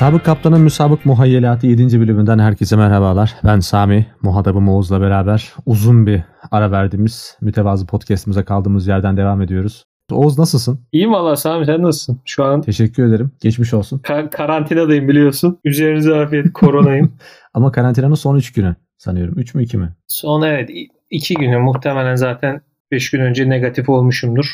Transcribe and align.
Sabık 0.00 0.24
Kaptan'ın 0.24 0.60
Müsabık 0.60 1.06
Muhayyelatı 1.06 1.66
7. 1.66 2.00
bölümünden 2.00 2.38
herkese 2.38 2.76
merhabalar. 2.76 3.34
Ben 3.44 3.60
Sami, 3.60 4.06
muhatabım 4.22 4.68
Oğuz'la 4.68 5.00
beraber 5.00 5.52
uzun 5.66 6.06
bir 6.06 6.20
ara 6.50 6.70
verdiğimiz 6.70 7.36
mütevazı 7.40 7.86
podcastimize 7.86 8.44
kaldığımız 8.44 8.86
yerden 8.86 9.16
devam 9.16 9.42
ediyoruz. 9.42 9.84
Oğuz 10.12 10.38
nasılsın? 10.38 10.80
İyiyim 10.92 11.12
valla 11.12 11.36
Sami 11.36 11.66
sen 11.66 11.82
nasılsın? 11.82 12.20
Şu 12.24 12.44
an 12.44 12.62
Teşekkür 12.62 13.08
ederim. 13.08 13.30
Geçmiş 13.42 13.74
olsun. 13.74 13.98
ka- 13.98 14.30
karantinadayım 14.30 15.08
biliyorsun. 15.08 15.58
Üzerinize 15.64 16.14
afiyet 16.14 16.52
koronayım. 16.52 17.12
Ama 17.54 17.72
karantinanın 17.72 18.14
son 18.14 18.36
3 18.36 18.52
günü 18.52 18.76
sanıyorum. 18.98 19.34
3 19.38 19.54
mü 19.54 19.62
2 19.62 19.78
mi? 19.78 19.88
Son 20.08 20.42
evet 20.42 20.70
i- 20.70 20.88
iki 21.10 21.34
günü 21.34 21.58
muhtemelen 21.58 22.14
zaten 22.14 22.60
5 22.92 23.10
gün 23.10 23.20
önce 23.20 23.48
negatif 23.48 23.88
olmuşumdur. 23.88 24.46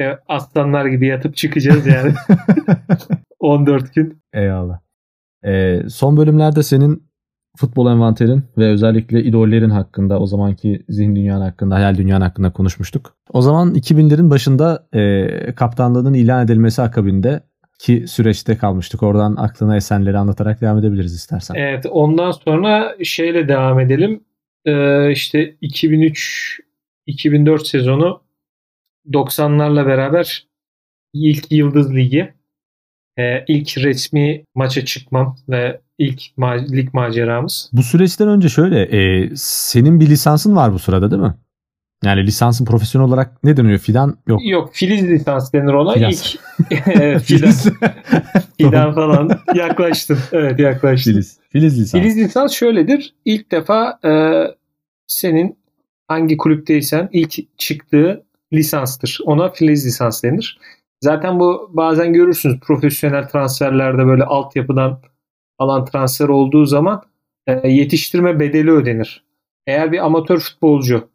Ve 0.00 0.18
aslanlar 0.28 0.86
gibi 0.86 1.06
yatıp 1.06 1.36
çıkacağız 1.36 1.86
yani. 1.86 2.12
14 3.46 3.94
gün. 3.94 4.22
Eyvallah. 4.32 4.80
Ee, 5.44 5.82
son 5.88 6.16
bölümlerde 6.16 6.62
senin 6.62 7.06
futbol 7.56 7.90
envanterin 7.90 8.42
ve 8.58 8.68
özellikle 8.68 9.22
idollerin 9.22 9.70
hakkında, 9.70 10.20
o 10.20 10.26
zamanki 10.26 10.84
zihin 10.88 11.16
dünyanın 11.16 11.44
hakkında, 11.44 11.74
hayal 11.74 11.96
dünyanın 11.96 12.24
hakkında 12.24 12.52
konuşmuştuk. 12.52 13.16
O 13.32 13.42
zaman 13.42 13.74
2000'lerin 13.74 14.30
başında 14.30 14.88
e, 14.94 15.54
kaptanlığının 15.54 16.14
ilan 16.14 16.44
edilmesi 16.44 16.82
akabinde 16.82 17.40
ki 17.78 18.04
süreçte 18.08 18.56
kalmıştık. 18.56 19.02
Oradan 19.02 19.36
aklına 19.36 19.76
esenleri 19.76 20.18
anlatarak 20.18 20.60
devam 20.60 20.78
edebiliriz 20.78 21.14
istersen. 21.14 21.54
Evet 21.54 21.86
ondan 21.90 22.30
sonra 22.30 22.96
şeyle 23.04 23.48
devam 23.48 23.80
edelim. 23.80 24.24
Ee, 24.64 25.12
işte 25.12 25.54
2003-2004 25.62 27.66
sezonu 27.66 28.22
90'larla 29.12 29.86
beraber 29.86 30.46
ilk 31.12 31.52
Yıldız 31.52 31.94
Ligi 31.94 32.34
ee, 33.18 33.44
ilk 33.48 33.78
resmi 33.78 34.44
maça 34.54 34.84
çıkmam 34.84 35.36
ve 35.48 35.80
ilk 35.98 36.20
ma- 36.38 36.76
lig 36.76 36.94
maceramız. 36.94 37.70
Bu 37.72 37.82
süreçten 37.82 38.28
önce 38.28 38.48
şöyle, 38.48 38.82
e, 38.82 39.30
senin 39.36 40.00
bir 40.00 40.06
lisansın 40.06 40.56
var 40.56 40.72
bu 40.72 40.78
sırada 40.78 41.10
değil 41.10 41.22
mi? 41.22 41.34
Yani 42.04 42.26
lisansın 42.26 42.64
profesyonel 42.64 43.08
olarak 43.08 43.44
ne 43.44 43.56
deniyor? 43.56 43.78
Fidan 43.78 44.16
yok. 44.26 44.40
Yok 44.44 44.70
Filiz 44.72 45.02
lisans 45.02 45.52
denir 45.52 45.72
ona. 45.72 45.94
Filiz. 45.94 46.36
İlk 46.70 47.20
Filiz. 47.22 47.66
Fidan 48.58 48.94
falan 48.94 49.30
yaklaştın. 49.54 50.18
Evet 50.32 50.58
yaklaştın. 50.60 51.12
Filiz. 51.12 51.38
Filiz 51.50 51.80
lisans. 51.80 52.02
Filiz 52.02 52.16
lisans 52.16 52.52
şöyledir. 52.52 53.14
İlk 53.24 53.52
defa 53.52 53.98
e, 54.04 54.10
senin 55.06 55.58
hangi 56.08 56.36
kulüpteysen 56.36 57.08
ilk 57.12 57.58
çıktığı 57.58 58.24
lisanstır. 58.52 59.18
Ona 59.24 59.50
Filiz 59.50 59.86
lisans 59.86 60.22
denir. 60.22 60.58
Zaten 61.00 61.40
bu 61.40 61.70
bazen 61.72 62.12
görürsünüz 62.12 62.60
profesyonel 62.60 63.28
transferlerde 63.28 64.06
böyle 64.06 64.24
altyapıdan 64.24 65.00
alan 65.58 65.84
transfer 65.84 66.28
olduğu 66.28 66.64
zaman 66.64 67.02
e, 67.46 67.68
yetiştirme 67.68 68.40
bedeli 68.40 68.70
ödenir. 68.70 69.24
Eğer 69.66 69.92
bir 69.92 70.06
amatör 70.06 70.38
futbolcu 70.38 71.08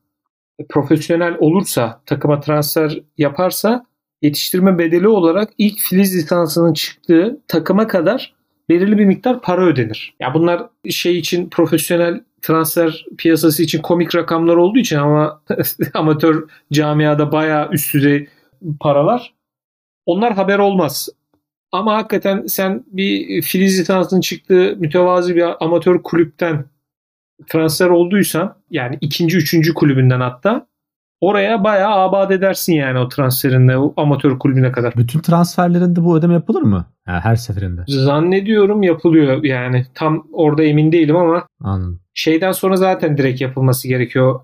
profesyonel 0.69 1.37
olursa, 1.39 2.01
takıma 2.05 2.39
transfer 2.39 3.01
yaparsa 3.17 3.85
yetiştirme 4.21 4.77
bedeli 4.77 5.07
olarak 5.07 5.49
ilk 5.57 5.79
Filiz 5.79 6.15
lisansının 6.15 6.73
çıktığı 6.73 7.41
takıma 7.47 7.87
kadar 7.87 8.33
belirli 8.69 8.97
bir 8.97 9.05
miktar 9.05 9.41
para 9.41 9.65
ödenir. 9.65 10.15
Ya 10.19 10.33
bunlar 10.33 10.69
şey 10.89 11.17
için 11.17 11.49
profesyonel 11.49 12.23
transfer 12.41 13.05
piyasası 13.17 13.63
için 13.63 13.81
komik 13.81 14.15
rakamlar 14.15 14.55
olduğu 14.55 14.79
için 14.79 14.97
ama 14.97 15.41
amatör 15.93 16.49
camiada 16.71 17.31
bayağı 17.31 17.69
üst 17.71 17.93
düzey 17.93 18.27
paralar. 18.79 19.33
Onlar 20.05 20.33
haber 20.33 20.59
olmaz. 20.59 21.09
Ama 21.71 21.95
hakikaten 21.95 22.45
sen 22.45 22.83
bir 22.87 23.41
Filiz 23.41 23.79
lisansının 23.79 24.21
çıktığı 24.21 24.75
mütevazi 24.79 25.35
bir 25.35 25.63
amatör 25.65 26.03
kulüpten 26.03 26.65
transfer 27.47 27.87
olduysan 27.87 28.55
yani 28.69 28.97
ikinci, 29.01 29.37
üçüncü 29.37 29.73
kulübünden 29.73 30.19
hatta 30.19 30.67
oraya 31.21 31.63
bayağı 31.63 31.93
abad 31.93 32.31
edersin 32.31 32.73
yani 32.73 32.99
o 32.99 33.09
transferinde 33.09 33.77
o 33.77 33.93
amatör 33.97 34.39
kulübüne 34.39 34.71
kadar. 34.71 34.93
Bütün 34.97 35.19
transferlerinde 35.19 36.03
bu 36.03 36.17
ödeme 36.17 36.33
yapılır 36.33 36.61
mı? 36.61 36.85
Ha, 37.05 37.19
her 37.23 37.35
seferinde. 37.35 37.83
Zannediyorum 37.87 38.83
yapılıyor 38.83 39.43
yani 39.43 39.85
tam 39.93 40.27
orada 40.33 40.63
emin 40.63 40.91
değilim 40.91 41.15
ama 41.15 41.47
Anladım. 41.63 41.99
şeyden 42.13 42.51
sonra 42.51 42.75
zaten 42.75 43.17
direkt 43.17 43.41
yapılması 43.41 43.87
gerekiyor 43.87 44.39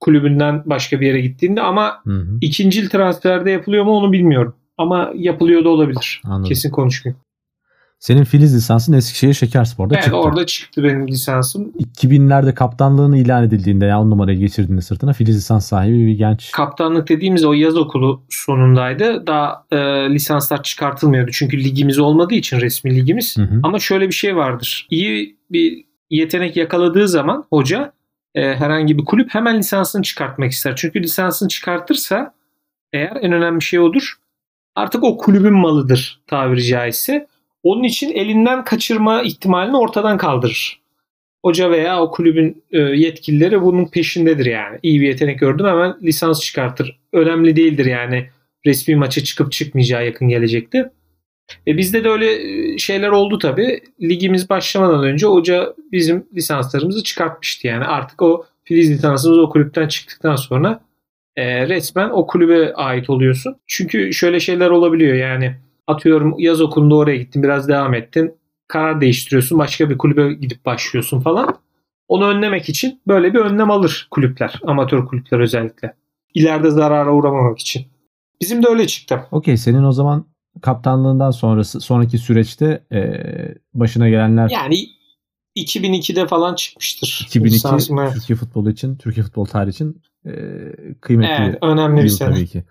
kulübünden 0.00 0.62
başka 0.66 1.00
bir 1.00 1.06
yere 1.06 1.20
gittiğinde 1.20 1.62
ama 1.62 2.00
Hı 2.04 2.10
hı. 2.10 2.38
ikincil 2.40 2.88
transferde 2.88 3.50
yapılıyor 3.50 3.84
mu 3.84 3.90
onu 3.90 4.12
bilmiyorum. 4.12 4.54
Ama 4.78 5.10
yapılıyor 5.14 5.64
da 5.64 5.68
olabilir. 5.68 6.20
Anladım. 6.24 6.48
Kesin 6.48 6.70
konuşmayayım. 6.70 7.20
Senin 7.98 8.24
Filiz 8.24 8.56
lisansın 8.56 8.92
Eskişehir 8.92 9.34
Şekerspor'da 9.34 9.94
Evet 9.94 10.04
çıktı. 10.04 10.18
orada 10.18 10.46
çıktı 10.46 10.82
benim 10.84 11.08
lisansım. 11.08 11.72
2000'lerde 11.78 12.54
kaptanlığını 12.54 13.18
ilan 13.18 13.44
edildiğinde 13.44 13.86
ya 13.86 14.00
on 14.00 14.10
numarayı 14.10 14.38
geçirdiğinde 14.38 14.80
sırtına 14.80 15.12
Filiz 15.12 15.36
lisans 15.36 15.66
sahibi 15.66 16.06
bir 16.06 16.12
genç. 16.12 16.50
Kaptanlık 16.50 17.08
dediğimiz 17.08 17.44
o 17.44 17.52
yaz 17.52 17.76
okulu 17.76 18.22
sonundaydı. 18.28 19.26
Daha 19.26 19.64
e, 19.70 19.76
lisanslar 20.10 20.62
çıkartılmıyordu. 20.62 21.30
Çünkü 21.34 21.64
ligimiz 21.64 21.98
olmadığı 21.98 22.34
için 22.34 22.60
resmi 22.60 22.94
ligimiz. 22.96 23.36
Hı 23.36 23.42
hı. 23.42 23.60
Ama 23.62 23.78
şöyle 23.78 24.08
bir 24.08 24.14
şey 24.14 24.36
vardır. 24.36 24.86
İyi 24.90 25.36
bir 25.50 25.84
yetenek 26.10 26.56
yakaladığı 26.56 27.08
zaman 27.08 27.44
hoca 27.50 27.92
e, 28.34 28.54
herhangi 28.54 28.98
bir 28.98 29.04
kulüp 29.04 29.34
hemen 29.34 29.58
lisansını 29.58 30.02
çıkartmak 30.02 30.52
ister. 30.52 30.76
Çünkü 30.76 31.02
lisansını 31.02 31.48
çıkartırsa 31.48 32.34
eğer 32.92 33.16
en 33.22 33.32
önemli 33.32 33.62
şey 33.62 33.80
odur. 33.80 34.14
Artık 34.76 35.04
o 35.04 35.16
kulübün 35.16 35.52
malıdır 35.52 36.20
tabiri 36.26 36.64
caizse. 36.64 37.26
Onun 37.62 37.82
için 37.82 38.12
elinden 38.12 38.64
kaçırma 38.64 39.22
ihtimalini 39.22 39.76
ortadan 39.76 40.18
kaldırır. 40.18 40.80
Hoca 41.44 41.70
veya 41.70 42.02
o 42.02 42.10
kulübün 42.10 42.64
e, 42.70 42.78
yetkilileri 42.78 43.62
bunun 43.62 43.86
peşindedir 43.86 44.46
yani. 44.46 44.78
İyi 44.82 45.00
bir 45.00 45.06
yetenek 45.06 45.38
gördüm 45.38 45.66
hemen 45.66 45.96
lisans 46.02 46.40
çıkartır. 46.40 46.98
Önemli 47.12 47.56
değildir 47.56 47.86
yani 47.86 48.30
resmi 48.66 48.96
maça 48.96 49.24
çıkıp 49.24 49.52
çıkmayacağı 49.52 50.06
yakın 50.06 50.28
gelecekte. 50.28 50.92
E 51.66 51.76
bizde 51.76 52.04
de 52.04 52.08
öyle 52.08 52.32
e, 52.32 52.78
şeyler 52.78 53.08
oldu 53.08 53.38
tabii. 53.38 53.80
Ligimiz 54.02 54.50
başlamadan 54.50 55.04
önce 55.04 55.26
hoca 55.26 55.74
bizim 55.92 56.26
lisanslarımızı 56.34 57.02
çıkartmıştı 57.02 57.66
yani. 57.66 57.84
Artık 57.84 58.22
o 58.22 58.46
Filiz 58.64 58.90
lisansımız 58.90 59.38
o 59.38 59.50
kulüpten 59.50 59.88
çıktıktan 59.88 60.36
sonra 60.36 60.80
e, 61.36 61.68
resmen 61.68 62.10
o 62.10 62.26
kulübe 62.26 62.74
ait 62.74 63.10
oluyorsun. 63.10 63.56
Çünkü 63.66 64.12
şöyle 64.12 64.40
şeyler 64.40 64.70
olabiliyor 64.70 65.14
yani. 65.14 65.56
Atıyorum 65.86 66.34
yaz 66.38 66.60
okulunda 66.60 66.94
oraya 66.94 67.16
gittin 67.16 67.42
biraz 67.42 67.68
devam 67.68 67.94
ettin. 67.94 68.34
Karar 68.68 69.00
değiştiriyorsun 69.00 69.58
başka 69.58 69.90
bir 69.90 69.98
kulübe 69.98 70.32
gidip 70.34 70.64
başlıyorsun 70.64 71.20
falan. 71.20 71.56
Onu 72.08 72.28
önlemek 72.28 72.68
için 72.68 73.00
böyle 73.06 73.34
bir 73.34 73.38
önlem 73.38 73.70
alır 73.70 74.08
kulüpler. 74.10 74.60
Amatör 74.66 75.06
kulüpler 75.06 75.40
özellikle. 75.40 75.94
İleride 76.34 76.70
zarara 76.70 77.12
uğramamak 77.12 77.58
için. 77.58 77.86
Bizim 78.40 78.62
de 78.62 78.68
öyle 78.68 78.86
çıktı. 78.86 79.20
Okey 79.30 79.56
senin 79.56 79.84
o 79.84 79.92
zaman 79.92 80.26
kaptanlığından 80.62 81.30
sonrası 81.30 81.80
sonraki 81.80 82.18
süreçte 82.18 82.84
e, 82.92 83.00
başına 83.74 84.08
gelenler 84.08 84.50
Yani 84.50 84.76
2002'de 85.56 86.26
falan 86.26 86.54
çıkmıştır. 86.54 87.22
2002 87.26 87.54
Lisansım, 87.54 87.98
evet. 87.98 88.14
Türkiye 88.14 88.36
futbolu 88.36 88.70
için, 88.70 88.96
Türkiye 88.96 89.24
futbol 89.24 89.44
tarihi 89.44 89.70
için 89.70 90.02
e, 90.26 90.32
kıymetli 91.00 91.44
Evet, 91.44 91.58
önemli 91.62 91.98
bir 91.98 92.04
bir 92.04 92.08
sene. 92.08 92.34
tabii 92.34 92.46
ki. 92.46 92.64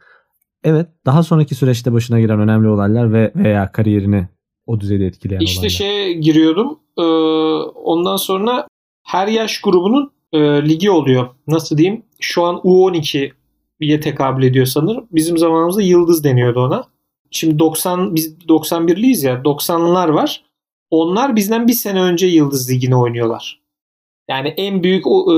Evet, 0.63 0.87
daha 1.05 1.23
sonraki 1.23 1.55
süreçte 1.55 1.93
başına 1.93 2.19
gelen 2.19 2.39
önemli 2.39 2.67
olaylar 2.67 3.13
ve 3.13 3.31
veya 3.35 3.71
kariyerini 3.71 4.27
o 4.67 4.79
düzeyde 4.79 5.05
etkileyen 5.05 5.39
İşte 5.41 5.59
olaylar. 5.59 5.69
şeye 5.69 6.13
giriyordum. 6.13 6.79
Ee, 6.97 7.01
ondan 7.83 8.17
sonra 8.17 8.67
her 9.03 9.27
yaş 9.27 9.61
grubunun 9.61 10.11
e, 10.33 10.39
ligi 10.69 10.91
oluyor. 10.91 11.27
Nasıl 11.47 11.77
diyeyim? 11.77 12.03
Şu 12.19 12.43
an 12.43 12.55
U12'ye 12.55 13.99
tekabül 13.99 14.43
ediyor 14.43 14.65
sanırım. 14.65 15.07
Bizim 15.11 15.37
zamanımızda 15.37 15.81
Yıldız 15.81 16.23
deniyordu 16.23 16.59
ona. 16.59 16.83
Şimdi 17.31 17.59
90 17.59 18.15
biz 18.15 18.33
91'liyiz 18.37 19.25
ya. 19.27 19.33
90'lılar 19.35 20.09
var. 20.13 20.43
Onlar 20.89 21.35
bizden 21.35 21.67
bir 21.67 21.73
sene 21.73 22.01
önce 22.01 22.27
Yıldız 22.27 22.71
Ligi'ni 22.71 22.95
oynuyorlar. 22.95 23.61
Yani 24.29 24.47
en 24.47 24.83
büyük 24.83 25.05
e, 25.07 25.35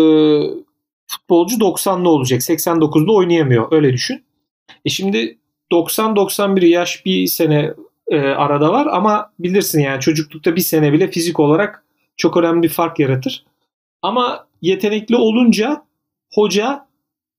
futbolcu 1.08 1.56
90'lı 1.56 2.10
olacak. 2.10 2.42
89'da 2.42 3.12
oynayamıyor. 3.12 3.72
Öyle 3.72 3.94
düşün. 3.94 4.24
E 4.86 4.90
şimdi 4.90 5.38
90-91 5.72 6.66
yaş 6.66 7.06
bir 7.06 7.28
sene 7.28 7.74
e, 8.08 8.20
arada 8.20 8.74
var 8.74 8.88
ama 8.92 9.32
bilirsin 9.40 9.80
yani 9.80 10.00
çocuklukta 10.00 10.56
bir 10.56 10.62
sene 10.62 10.94
bile 10.94 11.12
fizik 11.12 11.40
olarak 11.40 11.84
çok 12.18 12.38
önemli 12.38 12.64
bir 12.64 12.70
fark 12.70 13.00
yaratır. 13.00 13.46
Ama 14.02 14.48
yetenekli 14.62 15.16
olunca 15.16 15.86
hoca 16.34 16.88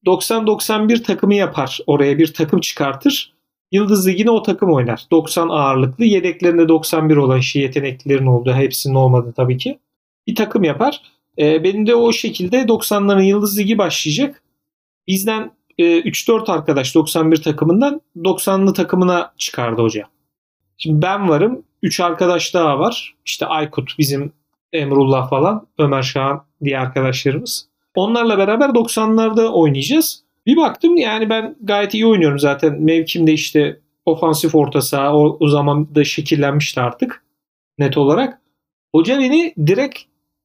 90-91 0.06 1.02
takımı 1.02 1.34
yapar. 1.34 1.78
Oraya 1.86 2.18
bir 2.18 2.34
takım 2.34 2.60
çıkartır. 2.60 3.37
Yıldız 3.72 4.08
Ligi'ne 4.08 4.30
o 4.30 4.42
takım 4.42 4.72
oynar. 4.72 5.06
90 5.10 5.48
ağırlıklı. 5.48 6.04
Yedeklerinde 6.04 6.68
91 6.68 7.16
olan 7.16 7.40
şey 7.40 7.62
yeteneklilerin 7.62 8.26
olduğu. 8.26 8.52
Hepsinin 8.52 8.94
olmadı 8.94 9.32
tabii 9.36 9.58
ki. 9.58 9.78
Bir 10.26 10.34
takım 10.34 10.64
yapar. 10.64 11.02
E, 11.38 11.64
benim 11.64 11.86
de 11.86 11.94
o 11.94 12.12
şekilde 12.12 12.56
90'ların 12.62 13.24
Yıldız 13.24 13.58
Ligi 13.58 13.78
başlayacak. 13.78 14.42
Bizden 15.06 15.52
e, 15.78 15.84
3-4 16.00 16.52
arkadaş 16.52 16.94
91 16.94 17.42
takımından 17.42 18.00
90'lı 18.16 18.72
takımına 18.72 19.32
çıkardı 19.38 19.82
hoca. 19.82 20.04
Şimdi 20.78 21.02
ben 21.02 21.28
varım. 21.28 21.62
3 21.82 22.00
arkadaş 22.00 22.54
daha 22.54 22.78
var. 22.78 23.14
İşte 23.24 23.46
Aykut, 23.46 23.98
bizim 23.98 24.32
Emrullah 24.72 25.30
falan, 25.30 25.66
Ömer 25.78 26.02
Şahan 26.02 26.44
diye 26.64 26.78
arkadaşlarımız. 26.78 27.68
Onlarla 27.94 28.38
beraber 28.38 28.68
90'larda 28.68 29.48
oynayacağız. 29.48 30.22
Bir 30.48 30.56
baktım 30.56 30.96
yani 30.96 31.30
ben 31.30 31.56
gayet 31.60 31.94
iyi 31.94 32.06
oynuyorum 32.06 32.38
zaten. 32.38 32.82
Mevkimde 32.82 33.32
işte 33.32 33.80
ofansif 34.04 34.54
orta 34.54 34.80
saha 34.80 35.16
o, 35.16 35.36
o 35.40 35.48
zaman 35.48 35.94
da 35.94 36.04
şekillenmişti 36.04 36.80
artık 36.80 37.24
net 37.78 37.98
olarak. 37.98 38.40
Hoca 38.94 39.18
beni 39.18 39.54
direkt 39.66 39.98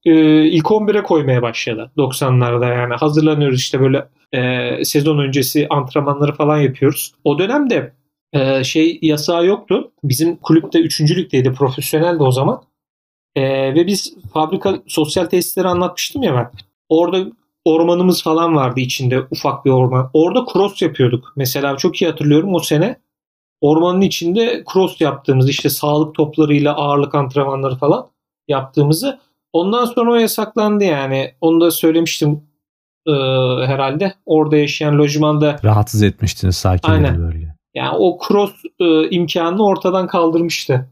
e, 0.05 0.13
ilk 0.45 0.65
11'e 0.65 1.03
koymaya 1.03 1.41
başladı 1.41 1.91
90'larda 1.97 2.79
yani 2.79 2.93
hazırlanıyoruz 2.93 3.59
işte 3.59 3.79
böyle 3.79 4.07
e, 4.31 4.85
sezon 4.85 5.17
öncesi 5.17 5.67
antrenmanları 5.69 6.33
falan 6.33 6.57
yapıyoruz. 6.57 7.13
O 7.23 7.39
dönemde 7.39 7.93
e, 8.33 8.63
şey 8.63 8.99
yasağı 9.01 9.45
yoktu. 9.45 9.91
Bizim 10.03 10.35
kulüpte 10.35 10.79
3. 10.79 11.01
ligdeydi 11.01 11.53
profesyoneldi 11.53 12.23
o 12.23 12.31
zaman. 12.31 12.63
E, 13.35 13.43
ve 13.75 13.87
biz 13.87 14.15
fabrika 14.33 14.81
sosyal 14.87 15.25
tesisleri 15.25 15.67
anlatmıştım 15.67 16.23
ya 16.23 16.35
ben. 16.35 16.51
Orada 16.89 17.25
ormanımız 17.65 18.23
falan 18.23 18.55
vardı 18.55 18.79
içinde 18.79 19.27
ufak 19.31 19.65
bir 19.65 19.71
orman. 19.71 20.09
Orada 20.13 20.45
cross 20.53 20.81
yapıyorduk. 20.81 21.33
Mesela 21.35 21.77
çok 21.77 22.01
iyi 22.01 22.09
hatırlıyorum 22.09 22.55
o 22.55 22.59
sene 22.59 22.99
ormanın 23.61 24.01
içinde 24.01 24.63
cross 24.73 25.01
yaptığımız 25.01 25.49
işte 25.49 25.69
sağlık 25.69 26.15
toplarıyla 26.15 26.75
ağırlık 26.75 27.15
antrenmanları 27.15 27.75
falan 27.75 28.07
yaptığımızı 28.47 29.19
ondan 29.53 29.85
sonra 29.85 30.11
o 30.11 30.15
yasaklandı 30.15 30.83
yani. 30.83 31.33
Onu 31.41 31.61
da 31.61 31.71
söylemiştim 31.71 32.43
e, 33.07 33.11
herhalde. 33.65 34.13
Orada 34.25 34.57
yaşayan 34.57 34.97
lojmanda 34.97 35.59
rahatsız 35.63 36.03
etmiştiniz 36.03 36.55
sakin 36.55 36.91
Aynen. 36.91 37.17
bölge. 37.17 37.53
Yani 37.73 37.97
o 37.97 38.17
cross 38.27 38.51
e, 38.79 39.09
imkanını 39.09 39.65
ortadan 39.65 40.07
kaldırmıştı. 40.07 40.89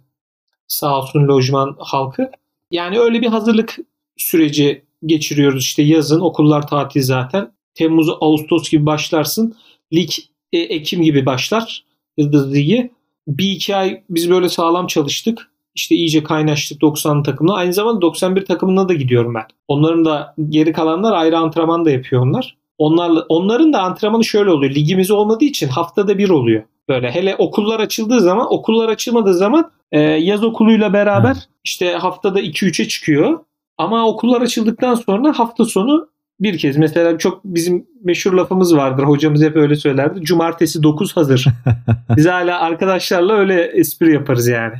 Sağ 0.68 1.00
olsun 1.00 1.28
lojman 1.28 1.76
halkı. 1.80 2.32
Yani 2.72 3.00
öyle 3.00 3.22
bir 3.22 3.28
hazırlık 3.28 3.76
süreci 4.18 4.86
geçiriyoruz. 5.06 5.64
İşte 5.64 5.84
yazın 5.84 6.20
okullar 6.20 6.68
tatil 6.68 7.02
zaten. 7.02 7.52
Temmuz, 7.76 8.10
Ağustos 8.22 8.70
gibi 8.70 8.86
başlarsın. 8.86 9.56
Lig 9.94 10.10
e, 10.54 10.60
Ekim 10.60 11.04
gibi 11.04 11.26
başlar. 11.26 11.86
Yıldız 12.18 12.54
Ligi. 12.54 12.92
Bir 13.28 13.52
iki 13.52 13.76
ay 13.76 14.04
biz 14.10 14.30
böyle 14.30 14.50
sağlam 14.50 14.88
çalıştık. 14.88 15.52
İşte 15.76 15.96
iyice 15.96 16.24
kaynaştık 16.24 16.82
90 16.82 17.24
takımla. 17.24 17.54
Aynı 17.54 17.74
zamanda 17.74 18.02
91 18.02 18.46
takımına 18.46 18.90
da 18.90 18.94
gidiyorum 18.94 19.34
ben. 19.36 19.46
Onların 19.68 20.06
da 20.06 20.36
geri 20.50 20.74
kalanlar 20.74 21.14
ayrı 21.14 21.38
antrenman 21.38 21.86
da 21.86 21.92
yapıyor 21.92 22.22
onlar. 22.22 22.58
Onlarla, 22.78 23.26
onların 23.30 23.74
da 23.74 23.82
antrenmanı 23.82 24.24
şöyle 24.26 24.50
oluyor. 24.50 24.76
Ligimiz 24.76 25.12
olmadığı 25.12 25.46
için 25.46 25.68
haftada 25.68 26.18
bir 26.18 26.30
oluyor. 26.30 26.64
Böyle 26.90 27.12
hele 27.12 27.36
okullar 27.36 27.80
açıldığı 27.80 28.22
zaman, 28.22 28.54
okullar 28.54 28.90
açılmadığı 28.90 29.34
zaman 29.34 29.72
e, 29.92 30.00
yaz 30.00 30.44
okuluyla 30.44 30.94
beraber 30.94 31.38
işte 31.64 31.92
haftada 31.92 32.42
2-3'e 32.42 32.88
çıkıyor. 32.88 33.40
Ama 33.82 34.08
okullar 34.08 34.42
açıldıktan 34.42 34.96
sonra 34.96 35.40
hafta 35.40 35.66
sonu 35.66 36.10
bir 36.40 36.58
kez 36.58 36.78
mesela 36.78 37.18
çok 37.18 37.46
bizim 37.46 37.88
meşhur 38.04 38.34
lafımız 38.34 38.76
vardır. 38.76 39.04
Hocamız 39.04 39.44
hep 39.44 39.56
öyle 39.56 39.76
söylerdi. 39.76 40.22
Cumartesi 40.22 40.84
9 40.84 41.18
hazır. 41.18 41.46
Biz 42.18 42.26
hala 42.26 42.60
arkadaşlarla 42.60 43.34
öyle 43.34 43.64
espri 43.64 44.14
yaparız 44.14 44.48
yani. 44.48 44.74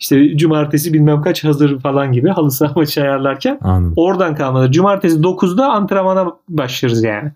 İşte 0.00 0.36
cumartesi 0.36 0.92
bilmem 0.92 1.22
kaç 1.22 1.44
hazır 1.44 1.80
falan 1.80 2.12
gibi 2.12 2.28
halı 2.28 2.50
saha 2.50 2.72
maçı 2.76 3.02
ayarlarken 3.02 3.58
Anladım. 3.60 3.94
oradan 3.96 4.34
kalmadı. 4.34 4.72
Cumartesi 4.72 5.16
9'da 5.16 5.72
antrenmana 5.72 6.32
başlarız 6.48 7.04
yani. 7.04 7.32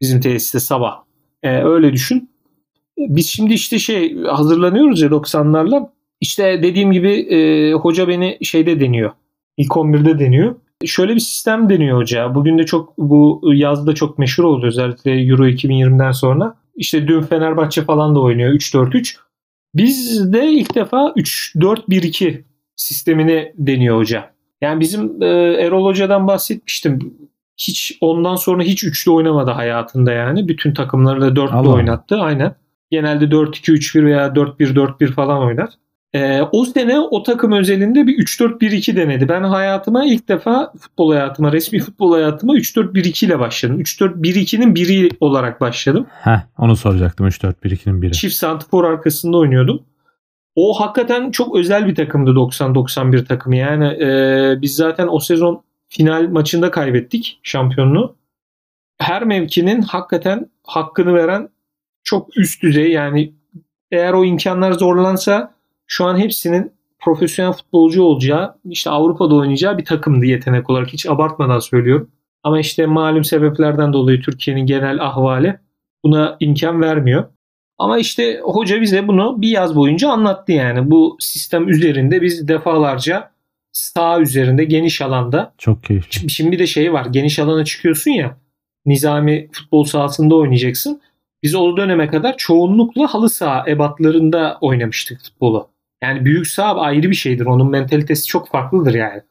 Bizim 0.00 0.20
tesiste 0.20 0.60
sabah. 0.60 0.94
Ee, 1.42 1.62
öyle 1.62 1.92
düşün. 1.92 2.30
Biz 2.98 3.26
şimdi 3.26 3.52
işte 3.52 3.78
şey 3.78 4.22
hazırlanıyoruz 4.22 5.00
ya 5.00 5.08
90'larla. 5.08 5.88
İşte 6.20 6.62
dediğim 6.62 6.92
gibi 6.92 7.12
e, 7.12 7.72
hoca 7.72 8.08
beni 8.08 8.38
şeyde 8.42 8.80
deniyor. 8.80 9.10
İlk 9.56 9.70
11'de 9.70 10.18
deniyor. 10.18 10.54
Şöyle 10.84 11.14
bir 11.14 11.20
sistem 11.20 11.68
deniyor 11.68 11.98
hoca. 11.98 12.34
Bugün 12.34 12.58
de 12.58 12.66
çok 12.66 12.98
bu 12.98 13.40
yazda 13.54 13.94
çok 13.94 14.18
meşhur 14.18 14.44
oldu 14.44 14.66
özellikle 14.66 15.10
Euro 15.10 15.46
2020'den 15.46 16.12
sonra. 16.12 16.54
İşte 16.76 17.08
dün 17.08 17.22
Fenerbahçe 17.22 17.82
falan 17.82 18.14
da 18.14 18.20
oynuyor 18.20 18.52
3-4-3. 18.52 19.16
Biz 19.74 20.32
de 20.32 20.46
ilk 20.50 20.74
defa 20.74 21.12
3-4-1-2 21.16 22.42
sistemini 22.76 23.52
deniyor 23.56 23.96
hoca. 23.96 24.32
Yani 24.60 24.80
bizim 24.80 25.22
e, 25.22 25.26
Erol 25.58 25.84
Hoca'dan 25.84 26.26
bahsetmiştim. 26.26 27.14
Hiç 27.56 27.98
ondan 28.00 28.36
sonra 28.36 28.62
hiç 28.62 28.84
üçlü 28.84 29.10
oynamadı 29.10 29.50
hayatında 29.50 30.12
yani. 30.12 30.48
Bütün 30.48 30.74
takımları 30.74 31.20
da 31.20 31.36
dörtlü 31.36 31.68
oynattı 31.68 32.16
aynen. 32.16 32.54
Genelde 32.90 33.24
4-2-3-1 33.24 34.04
veya 34.04 34.26
4-1-4-1 34.26 35.12
falan 35.12 35.42
oynar. 35.42 35.70
Ee, 36.14 36.42
o 36.52 36.64
sene 36.64 37.00
o 37.00 37.22
takım 37.22 37.52
özelinde 37.52 38.06
bir 38.06 38.18
3-4-1-2 38.18 38.96
denedi. 38.96 39.28
Ben 39.28 39.42
hayatıma 39.42 40.04
ilk 40.04 40.28
defa 40.28 40.72
futbol 40.78 41.12
hayatıma, 41.12 41.52
resmi 41.52 41.78
futbol 41.80 42.12
hayatıma 42.12 42.54
3-4-1-2 42.54 43.26
ile 43.26 43.38
başladım. 43.38 43.80
3-4-1-2'nin 43.80 44.74
biri 44.74 45.08
olarak 45.20 45.60
başladım. 45.60 46.06
Heh, 46.10 46.40
onu 46.58 46.76
soracaktım 46.76 47.26
3-4-1-2'nin 47.26 48.02
biri. 48.02 48.12
Çift 48.12 48.34
santifor 48.34 48.84
arkasında 48.84 49.36
oynuyordum. 49.36 49.82
O 50.54 50.80
hakikaten 50.80 51.30
çok 51.30 51.56
özel 51.56 51.86
bir 51.86 51.94
takımdı 51.94 52.30
90-91 52.30 53.24
takımı. 53.24 53.56
Yani 53.56 53.86
e, 53.86 54.62
biz 54.62 54.74
zaten 54.76 55.08
o 55.10 55.20
sezon 55.20 55.62
final 55.88 56.28
maçında 56.28 56.70
kaybettik 56.70 57.40
şampiyonluğu. 57.42 58.16
Her 58.98 59.24
mevkinin 59.24 59.82
hakikaten 59.82 60.50
hakkını 60.64 61.14
veren 61.14 61.48
çok 62.04 62.36
üst 62.36 62.62
düzey 62.62 62.90
yani 62.92 63.32
eğer 63.90 64.12
o 64.12 64.24
imkanlar 64.24 64.72
zorlansa 64.72 65.54
şu 65.86 66.04
an 66.04 66.18
hepsinin 66.18 66.72
profesyonel 67.00 67.52
futbolcu 67.52 68.02
olacağı, 68.02 68.54
işte 68.64 68.90
Avrupa'da 68.90 69.34
oynayacağı 69.34 69.78
bir 69.78 69.84
takımdı 69.84 70.26
yetenek 70.26 70.70
olarak. 70.70 70.88
Hiç 70.92 71.06
abartmadan 71.06 71.58
söylüyorum. 71.58 72.10
Ama 72.42 72.60
işte 72.60 72.86
malum 72.86 73.24
sebeplerden 73.24 73.92
dolayı 73.92 74.20
Türkiye'nin 74.20 74.66
genel 74.66 75.04
ahvali 75.04 75.58
buna 76.04 76.36
imkan 76.40 76.80
vermiyor. 76.80 77.24
Ama 77.78 77.98
işte 77.98 78.40
hoca 78.44 78.80
bize 78.80 79.08
bunu 79.08 79.42
bir 79.42 79.48
yaz 79.48 79.76
boyunca 79.76 80.10
anlattı 80.10 80.52
yani. 80.52 80.90
Bu 80.90 81.16
sistem 81.20 81.68
üzerinde 81.68 82.22
biz 82.22 82.48
defalarca 82.48 83.30
sağ 83.72 84.20
üzerinde 84.20 84.64
geniş 84.64 85.02
alanda. 85.02 85.54
Çok 85.58 85.84
keyifli. 85.84 86.30
Şimdi 86.30 86.52
bir 86.52 86.58
de 86.58 86.66
şey 86.66 86.92
var. 86.92 87.06
Geniş 87.10 87.38
alana 87.38 87.64
çıkıyorsun 87.64 88.10
ya. 88.10 88.36
Nizami 88.86 89.48
futbol 89.52 89.84
sahasında 89.84 90.34
oynayacaksın. 90.34 91.00
Biz 91.42 91.54
o 91.54 91.76
döneme 91.76 92.08
kadar 92.08 92.36
çoğunlukla 92.36 93.14
halı 93.14 93.30
saha 93.30 93.64
ebatlarında 93.68 94.58
oynamıştık 94.60 95.22
futbolu. 95.22 95.71
Yani 96.02 96.24
büyük 96.24 96.46
saha 96.46 96.80
ayrı 96.80 97.10
bir 97.10 97.14
şeydir. 97.14 97.46
Onun 97.46 97.70
mentalitesi 97.70 98.26
çok 98.26 98.48
farklıdır 98.48 98.94
yani. 98.94 99.22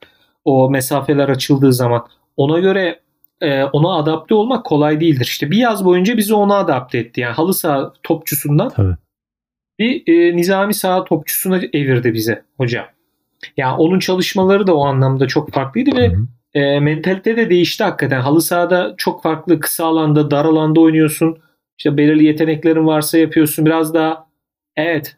O 0.45 0.69
mesafeler 0.69 1.29
açıldığı 1.29 1.73
zaman. 1.73 2.07
Ona 2.37 2.59
göre 2.59 2.99
e, 3.41 3.63
ona 3.63 3.95
adapte 3.95 4.35
olmak 4.35 4.65
kolay 4.65 4.99
değildir. 4.99 5.25
İşte 5.25 5.51
bir 5.51 5.57
yaz 5.57 5.85
boyunca 5.85 6.17
bizi 6.17 6.33
ona 6.33 6.55
adapte 6.55 6.97
etti. 6.97 7.21
Yani 7.21 7.33
halı 7.33 7.53
saha 7.53 7.93
topçusundan 8.03 8.69
Tabii. 8.69 8.95
bir 9.79 10.03
e, 10.07 10.35
nizami 10.35 10.73
saha 10.73 11.03
topçusuna 11.03 11.57
evirdi 11.73 12.13
bize 12.13 12.43
hoca. 12.57 12.87
Yani 13.57 13.75
onun 13.77 13.99
çalışmaları 13.99 14.67
da 14.67 14.75
o 14.75 14.85
anlamda 14.85 15.27
çok 15.27 15.51
farklıydı 15.51 15.95
ve 15.95 16.11
e, 16.53 16.79
mentalite 16.79 17.37
de 17.37 17.49
değişti 17.49 17.83
hakikaten. 17.83 18.21
Halı 18.21 18.41
sahada 18.41 18.93
çok 18.97 19.23
farklı 19.23 19.59
kısa 19.59 19.85
alanda, 19.85 20.31
dar 20.31 20.45
alanda 20.45 20.79
oynuyorsun. 20.79 21.37
İşte 21.77 21.97
belirli 21.97 22.25
yeteneklerin 22.25 22.87
varsa 22.87 23.17
yapıyorsun. 23.17 23.65
Biraz 23.65 23.93
daha 23.93 24.27
evet 24.75 25.17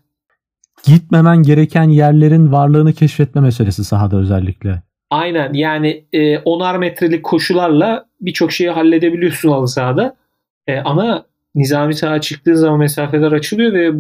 gitmemen 0.84 1.44
gereken 1.44 1.90
yerlerin 1.90 2.52
varlığını 2.52 2.94
keşfetme 2.94 3.42
meselesi 3.42 3.84
sahada 3.84 4.18
özellikle. 4.18 4.82
Aynen 5.10 5.54
yani 5.54 6.06
e, 6.14 6.38
onar 6.40 6.78
metrelik 6.78 7.24
koşularla 7.24 8.06
birçok 8.22 8.52
şeyi 8.52 8.70
halledebiliyorsun 8.70 9.52
halı 9.52 9.68
sahada. 9.68 10.16
E, 10.68 10.80
ama 10.80 11.26
nizami 11.56 11.96
saha 11.96 12.22
çıktığı 12.22 12.58
zaman 12.58 12.80
mesafeler 12.80 13.32
açılıyor 13.32 13.74
ve 13.74 13.92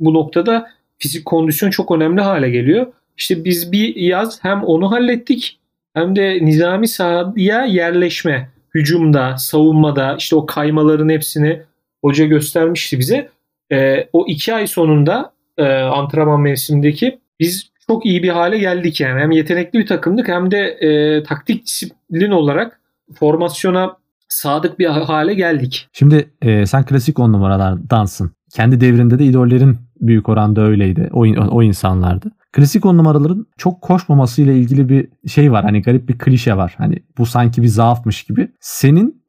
bu 0.00 0.14
noktada 0.14 0.70
fizik 0.98 1.24
kondisyon 1.24 1.70
çok 1.70 1.90
önemli 1.90 2.20
hale 2.20 2.50
geliyor. 2.50 2.86
İşte 3.16 3.44
biz 3.44 3.72
bir 3.72 3.96
yaz 3.96 4.44
hem 4.44 4.62
onu 4.62 4.90
hallettik 4.90 5.58
hem 5.94 6.16
de 6.16 6.38
nizami 6.42 6.88
sahaya 6.88 7.64
yerleşme, 7.64 8.50
hücumda, 8.74 9.36
savunmada 9.36 10.16
işte 10.18 10.36
o 10.36 10.46
kaymaların 10.46 11.08
hepsini 11.08 11.62
hoca 12.04 12.24
göstermişti 12.24 12.98
bize. 12.98 13.28
E, 13.72 14.08
o 14.12 14.24
iki 14.28 14.54
ay 14.54 14.66
sonunda 14.66 15.32
e, 15.58 15.64
antrenman 15.82 16.40
mevsimindeki 16.40 17.18
biz 17.40 17.70
çok 17.86 18.06
iyi 18.06 18.22
bir 18.22 18.28
hale 18.28 18.58
geldik 18.58 19.00
yani. 19.00 19.20
Hem 19.20 19.30
yetenekli 19.30 19.78
bir 19.78 19.86
takımdık 19.86 20.28
hem 20.28 20.50
de 20.50 20.58
e, 20.58 21.22
taktik 21.22 21.66
disiplin 21.66 22.30
olarak 22.30 22.80
formasyona 23.14 23.96
sadık 24.28 24.78
bir 24.78 24.86
hale 24.86 25.34
geldik. 25.34 25.88
Şimdi 25.92 26.30
e, 26.42 26.66
sen 26.66 26.84
klasik 26.84 27.18
on 27.18 27.32
numaralardansın. 27.32 28.30
Kendi 28.54 28.80
devrinde 28.80 29.18
de 29.18 29.24
idollerin 29.24 29.78
büyük 30.00 30.28
oranda 30.28 30.60
öyleydi. 30.60 31.10
O, 31.12 31.20
o 31.50 31.62
insanlardı. 31.62 32.30
Klasik 32.52 32.86
on 32.86 32.98
numaraların 32.98 33.46
çok 33.58 33.82
koşmaması 33.82 34.42
ile 34.42 34.56
ilgili 34.56 34.88
bir 34.88 35.08
şey 35.28 35.52
var. 35.52 35.64
Hani 35.64 35.82
garip 35.82 36.08
bir 36.08 36.18
klişe 36.18 36.56
var. 36.56 36.74
Hani 36.78 36.98
bu 37.18 37.26
sanki 37.26 37.62
bir 37.62 37.66
zaafmış 37.68 38.22
gibi. 38.22 38.48
Senin 38.60 39.24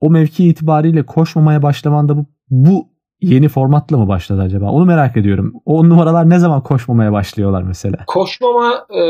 o 0.00 0.10
mevki 0.10 0.48
itibariyle 0.48 1.02
koşmamaya 1.02 1.62
başlamanda 1.62 2.16
bu, 2.16 2.26
bu 2.50 2.88
yeni 3.24 3.48
formatla 3.48 3.96
mı 3.96 4.08
başladı 4.08 4.42
acaba? 4.42 4.70
Onu 4.70 4.84
merak 4.84 5.16
ediyorum. 5.16 5.52
O 5.64 5.88
numaralar 5.88 6.30
ne 6.30 6.38
zaman 6.38 6.62
koşmamaya 6.62 7.12
başlıyorlar 7.12 7.62
mesela? 7.62 7.96
Koşmama 8.06 8.72
e, 8.90 9.02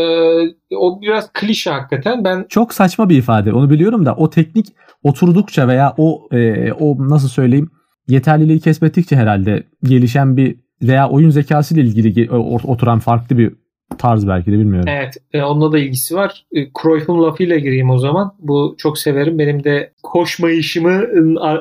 o 0.76 1.00
biraz 1.00 1.32
klişe 1.32 1.70
hakikaten. 1.70 2.24
Ben 2.24 2.46
Çok 2.48 2.74
saçma 2.74 3.08
bir 3.08 3.18
ifade. 3.18 3.52
Onu 3.52 3.70
biliyorum 3.70 4.06
da 4.06 4.14
o 4.14 4.30
teknik 4.30 4.66
oturdukça 5.02 5.68
veya 5.68 5.94
o 5.98 6.28
e, 6.32 6.72
o 6.72 7.08
nasıl 7.08 7.28
söyleyeyim 7.28 7.70
yeterliliği 8.08 8.60
kesbettikçe 8.60 9.16
herhalde 9.16 9.62
gelişen 9.82 10.36
bir 10.36 10.56
veya 10.82 11.08
oyun 11.08 11.30
zekası 11.30 11.74
ile 11.74 11.80
ilgili 11.80 12.30
oturan 12.30 12.98
farklı 12.98 13.38
bir 13.38 13.63
tarz 13.98 14.28
belki 14.28 14.52
de 14.52 14.58
bilmiyorum. 14.58 14.88
Evet, 14.88 15.16
e, 15.32 15.42
onunla 15.42 15.72
da 15.72 15.78
ilgisi 15.78 16.16
var. 16.16 16.46
E, 16.52 16.66
Cruyff'un 16.82 17.22
lafıyla 17.22 17.58
gireyim 17.58 17.90
o 17.90 17.98
zaman. 17.98 18.34
Bu 18.38 18.74
çok 18.78 18.98
severim. 18.98 19.38
Benim 19.38 19.64
de 19.64 19.92
koşma 20.02 20.50
işimi 20.50 21.06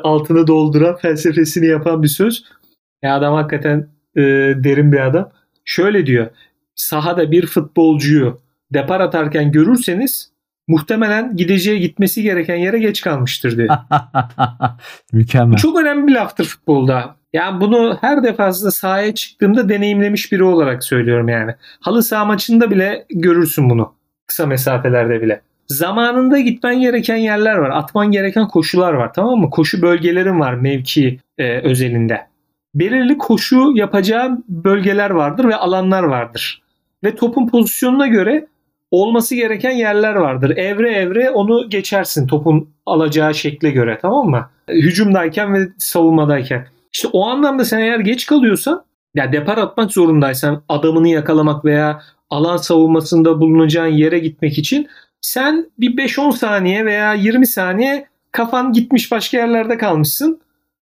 altını 0.04 0.48
dolduran, 0.48 0.96
felsefesini 0.96 1.66
yapan 1.66 2.04
bir 2.04 2.08
söz. 2.08 2.44
Ya 3.02 3.16
adam 3.16 3.34
hakikaten 3.34 3.88
e, 4.16 4.22
derin 4.64 4.92
bir 4.92 5.00
adam. 5.00 5.32
Şöyle 5.66 6.06
diyor. 6.06 6.30
Sahada 6.76 7.32
bir 7.32 7.46
futbolcuyu 7.46 8.40
depar 8.74 9.00
atarken 9.00 9.52
görürseniz 9.52 10.34
muhtemelen 10.68 11.38
gideceği 11.38 11.80
gitmesi 11.80 12.24
gereken 12.24 12.56
yere 12.56 12.80
geç 12.80 13.02
kalmıştır 13.02 13.58
diyor. 13.58 13.78
Mükemmel. 15.14 15.58
Çok 15.58 15.80
önemli 15.80 16.08
bir 16.08 16.14
laftır 16.14 16.46
futbolda. 16.46 17.16
Yani 17.34 17.62
bunu 17.62 17.98
her 18.02 18.24
defasında 18.24 18.72
sahaya 18.72 19.16
çıktığımda 19.16 19.70
deneyimlemiş 19.70 20.32
biri 20.32 20.44
olarak 20.44 20.84
söylüyorum 20.84 21.30
yani. 21.30 21.52
Halı 21.80 22.04
saha 22.04 22.26
maçında 22.26 22.72
bile 22.72 23.06
görürsün 23.10 23.70
bunu. 23.70 23.94
Kısa 24.28 24.46
mesafelerde 24.46 25.22
bile. 25.22 25.42
Zamanında 25.68 26.40
gitmen 26.40 26.82
gereken 26.82 27.16
yerler 27.16 27.56
var. 27.56 27.70
Atman 27.70 28.12
gereken 28.12 28.48
koşular 28.48 28.94
var 28.94 29.14
tamam 29.14 29.40
mı? 29.40 29.50
Koşu 29.50 29.82
bölgelerin 29.82 30.40
var 30.40 30.54
mevki 30.54 31.20
e, 31.38 31.60
özelinde. 31.60 32.28
Belirli 32.76 33.18
koşu 33.18 33.72
yapacağın 33.76 34.46
bölgeler 34.50 35.10
vardır 35.10 35.46
ve 35.46 35.56
alanlar 35.56 36.04
vardır. 36.04 36.62
Ve 37.04 37.16
topun 37.16 37.48
pozisyonuna 37.48 38.08
göre 38.08 38.48
olması 38.92 39.36
gereken 39.36 39.72
yerler 39.72 40.16
vardır. 40.16 40.58
Evre 40.58 40.94
evre 40.94 41.30
onu 41.30 41.70
geçersin 41.70 42.28
topun 42.28 42.70
alacağı 42.86 43.36
şekle 43.36 43.72
göre 43.72 44.00
tamam 44.02 44.30
mı? 44.30 44.50
Hücumdayken 44.70 45.54
ve 45.54 45.68
savunmadayken. 45.78 46.68
İşte 46.96 47.08
o 47.14 47.28
anlamda 47.28 47.66
sen 47.66 47.80
eğer 47.80 48.00
geç 48.00 48.26
kalıyorsan 48.26 48.86
ya 49.16 49.32
depar 49.32 49.58
atmak 49.58 49.92
zorundaysan 49.92 50.64
adamını 50.70 51.08
yakalamak 51.08 51.66
veya 51.66 52.02
alan 52.30 52.58
savunmasında 52.58 53.40
bulunacağın 53.40 53.88
yere 53.88 54.20
gitmek 54.20 54.58
için 54.58 54.88
sen 55.22 55.72
bir 55.80 55.98
5-10 55.98 56.38
saniye 56.38 56.86
veya 56.86 57.14
20 57.14 57.48
saniye 57.48 58.08
kafan 58.32 58.74
gitmiş 58.74 59.12
başka 59.12 59.38
yerlerde 59.38 59.78
kalmışsın. 59.78 60.42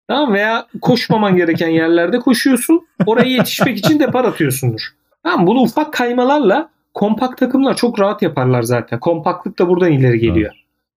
Tamam 0.08 0.34
veya 0.34 0.68
koşmaman 0.82 1.36
gereken 1.38 1.70
yerlerde 1.70 2.20
koşuyorsun. 2.20 2.88
Oraya 3.06 3.30
yetişmek 3.30 3.78
için 3.78 4.00
depar 4.00 4.26
atıyorsundur. 4.26 4.82
Tamam 5.24 5.48
bunu 5.48 5.60
ufak 5.60 5.94
kaymalarla 5.94 6.70
kompakt 6.94 7.40
takımlar 7.40 7.76
çok 7.76 8.00
rahat 8.00 8.22
yaparlar 8.22 8.62
zaten. 8.62 9.00
Kompaktlık 9.00 9.60
da 9.60 9.70
buradan 9.70 9.92
ileri 9.92 10.20
geliyor. 10.20 10.54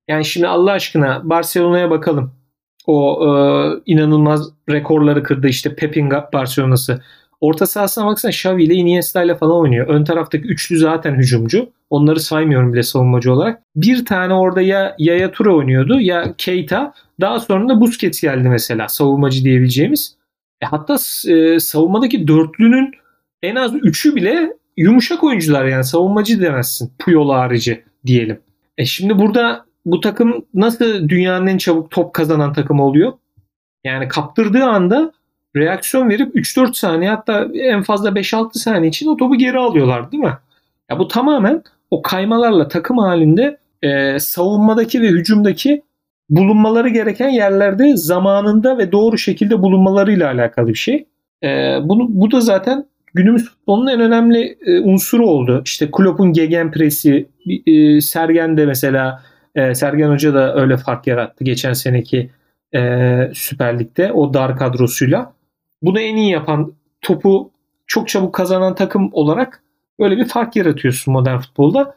Yani 0.08 0.24
şimdi 0.24 0.48
Allah 0.48 0.72
aşkına 0.72 1.20
Barcelona'ya 1.24 1.90
bakalım. 1.90 2.32
O 2.88 3.26
e, 3.26 3.30
inanılmaz 3.86 4.50
rekorları 4.70 5.22
kırdı 5.22 5.48
işte 5.48 5.74
Pep'in 5.74 6.10
Barcelona'sı. 6.10 7.02
Orta 7.40 7.66
sahasına 7.66 8.06
baksana 8.06 8.30
Xavi 8.30 8.64
ile 8.64 8.74
Iniesta 8.74 9.22
ile 9.22 9.34
falan 9.34 9.60
oynuyor. 9.60 9.86
Ön 9.88 10.04
taraftaki 10.04 10.48
üçlü 10.48 10.78
zaten 10.78 11.14
hücumcu. 11.14 11.70
Onları 11.90 12.20
saymıyorum 12.20 12.72
bile 12.72 12.82
savunmacı 12.82 13.32
olarak. 13.32 13.62
Bir 13.76 14.04
tane 14.04 14.34
orada 14.34 14.60
ya 14.60 14.94
Yaya 14.98 15.32
Toure 15.32 15.50
oynuyordu 15.50 16.00
ya 16.00 16.34
Keita. 16.38 16.92
Daha 17.20 17.40
sonra 17.40 17.68
da 17.68 17.80
Busquets 17.80 18.20
geldi 18.20 18.48
mesela 18.48 18.88
savunmacı 18.88 19.44
diyebileceğimiz. 19.44 20.16
E 20.60 20.66
hatta 20.66 20.96
e, 21.28 21.60
savunmadaki 21.60 22.28
dörtlünün 22.28 22.92
en 23.42 23.54
az 23.54 23.74
üçü 23.74 24.16
bile 24.16 24.52
yumuşak 24.76 25.24
oyuncular 25.24 25.64
yani 25.64 25.84
savunmacı 25.84 26.40
demezsin. 26.40 26.92
Puyol 26.98 27.30
harici 27.30 27.84
diyelim. 28.06 28.40
E 28.78 28.84
şimdi 28.84 29.18
burada 29.18 29.67
bu 29.86 30.00
takım 30.00 30.46
nasıl 30.54 31.08
dünyanın 31.08 31.46
en 31.46 31.58
çabuk 31.58 31.90
top 31.90 32.14
kazanan 32.14 32.52
takım 32.52 32.80
oluyor? 32.80 33.12
Yani 33.84 34.08
kaptırdığı 34.08 34.64
anda 34.64 35.12
reaksiyon 35.56 36.10
verip 36.10 36.36
3-4 36.36 36.74
saniye 36.74 37.10
hatta 37.10 37.48
en 37.54 37.82
fazla 37.82 38.08
5-6 38.08 38.58
saniye 38.58 38.88
için 38.88 39.08
o 39.08 39.16
topu 39.16 39.38
geri 39.38 39.58
alıyorlar 39.58 40.12
değil 40.12 40.22
mi? 40.22 40.38
Ya 40.90 40.98
bu 40.98 41.08
tamamen 41.08 41.62
o 41.90 42.02
kaymalarla 42.02 42.68
takım 42.68 42.98
halinde 42.98 43.58
e, 43.82 44.18
savunmadaki 44.18 45.02
ve 45.02 45.08
hücumdaki 45.08 45.82
bulunmaları 46.30 46.88
gereken 46.88 47.28
yerlerde 47.28 47.96
zamanında 47.96 48.78
ve 48.78 48.92
doğru 48.92 49.18
şekilde 49.18 49.62
bulunmalarıyla 49.62 50.26
alakalı 50.30 50.68
bir 50.68 50.74
şey. 50.74 51.06
E, 51.44 51.78
bunu 51.82 52.06
bu 52.08 52.30
da 52.30 52.40
zaten 52.40 52.86
günümüz 53.14 53.50
futbolunun 53.50 53.86
en 53.86 54.00
önemli 54.00 54.58
e, 54.66 54.80
unsuru 54.80 55.26
oldu. 55.26 55.62
İşte 55.64 55.90
Klopp'un 55.90 56.32
gegenpresi, 56.32 57.28
e, 57.66 58.00
Sergen 58.00 58.56
de 58.56 58.66
mesela 58.66 59.22
e, 59.54 59.74
Sergen 59.74 60.10
Hoca 60.10 60.34
da 60.34 60.54
öyle 60.54 60.76
fark 60.76 61.06
yarattı 61.06 61.44
geçen 61.44 61.72
seneki 61.72 62.30
e, 62.74 63.30
Süper 63.34 63.78
Lig'de 63.78 64.12
o 64.12 64.34
dar 64.34 64.56
kadrosuyla. 64.56 65.32
Bunu 65.82 66.00
en 66.00 66.16
iyi 66.16 66.30
yapan 66.30 66.72
topu 67.00 67.50
çok 67.86 68.08
çabuk 68.08 68.34
kazanan 68.34 68.74
takım 68.74 69.10
olarak 69.12 69.62
böyle 70.00 70.16
bir 70.16 70.24
fark 70.24 70.56
yaratıyorsun 70.56 71.12
modern 71.12 71.38
futbolda. 71.38 71.96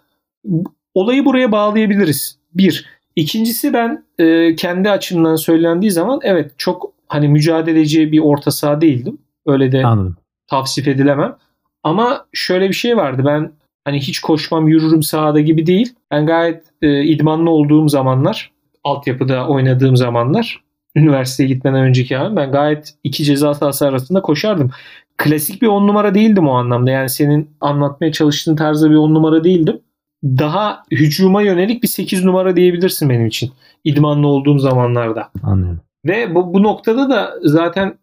Olayı 0.93 1.25
buraya 1.25 1.51
bağlayabiliriz. 1.51 2.37
Bir. 2.53 2.85
İkincisi 3.15 3.73
ben 3.73 4.03
e, 4.19 4.55
kendi 4.55 4.89
açımdan 4.89 5.35
söylendiği 5.35 5.91
zaman 5.91 6.19
evet 6.23 6.51
çok 6.57 6.93
hani 7.07 7.27
mücadeleci 7.27 8.11
bir 8.11 8.19
orta 8.19 8.51
saha 8.51 8.81
değildim. 8.81 9.17
Öyle 9.45 9.71
de 9.71 9.85
Anladım. 9.85 10.17
tavsif 10.47 10.87
edilemem. 10.87 11.35
Ama 11.83 12.25
şöyle 12.33 12.69
bir 12.69 12.73
şey 12.73 12.97
vardı. 12.97 13.21
Ben 13.25 13.51
hani 13.85 13.99
hiç 13.99 14.19
koşmam 14.19 14.67
yürürüm 14.67 15.03
sahada 15.03 15.39
gibi 15.39 15.65
değil. 15.65 15.93
Ben 16.11 16.25
gayet 16.25 16.63
e, 16.81 17.03
idmanlı 17.03 17.49
olduğum 17.49 17.89
zamanlar, 17.89 18.51
altyapıda 18.83 19.47
oynadığım 19.47 19.97
zamanlar, 19.97 20.63
üniversiteye 20.95 21.49
gitmeden 21.49 21.81
önceki 21.81 22.17
an 22.17 22.35
ben 22.35 22.51
gayet 22.51 22.93
iki 23.03 23.23
ceza 23.23 23.53
sahası 23.53 23.87
arasında 23.87 24.21
koşardım. 24.21 24.71
Klasik 25.17 25.61
bir 25.61 25.67
on 25.67 25.87
numara 25.87 26.15
değildim 26.15 26.47
o 26.47 26.51
anlamda. 26.51 26.91
Yani 26.91 27.09
senin 27.09 27.49
anlatmaya 27.61 28.11
çalıştığın 28.11 28.55
tarzda 28.55 28.89
bir 28.89 28.95
on 28.95 29.13
numara 29.13 29.43
değildim. 29.43 29.79
Daha 30.23 30.83
hücuma 30.91 31.41
yönelik 31.41 31.83
bir 31.83 31.87
8 31.87 32.25
numara 32.25 32.55
diyebilirsin 32.55 33.09
benim 33.09 33.25
için. 33.25 33.51
İdmanlı 33.83 34.27
olduğum 34.27 34.59
zamanlarda. 34.59 35.31
Anlıyorum. 35.43 35.81
Ve 36.05 36.35
bu, 36.35 36.53
bu 36.53 36.63
noktada 36.63 37.09
da 37.09 37.33
zaten 37.43 37.97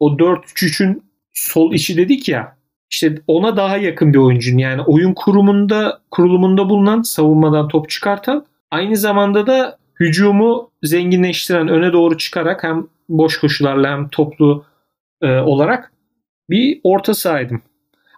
o 0.00 0.08
4-3-3'ün 0.16 1.02
sol 1.32 1.72
içi 1.72 1.96
dedik 1.96 2.28
ya 2.28 2.56
işte 2.92 3.14
ona 3.26 3.56
daha 3.56 3.76
yakın 3.76 4.12
bir 4.12 4.18
oyuncun. 4.18 4.58
Yani 4.58 4.82
oyun 4.82 5.14
kurumunda 5.14 6.00
kurulumunda 6.10 6.68
bulunan 6.68 7.02
savunmadan 7.02 7.68
top 7.68 7.90
çıkartan 7.90 8.46
aynı 8.70 8.96
zamanda 8.96 9.46
da 9.46 9.78
hücumu 10.00 10.70
zenginleştiren 10.82 11.68
öne 11.68 11.92
doğru 11.92 12.18
çıkarak 12.18 12.64
hem 12.64 12.86
boş 13.08 13.40
koşularla 13.40 13.90
hem 13.90 14.08
toplu 14.08 14.64
e, 15.22 15.38
olarak 15.38 15.92
bir 16.50 16.80
orta 16.84 17.14
sahaydım. 17.14 17.62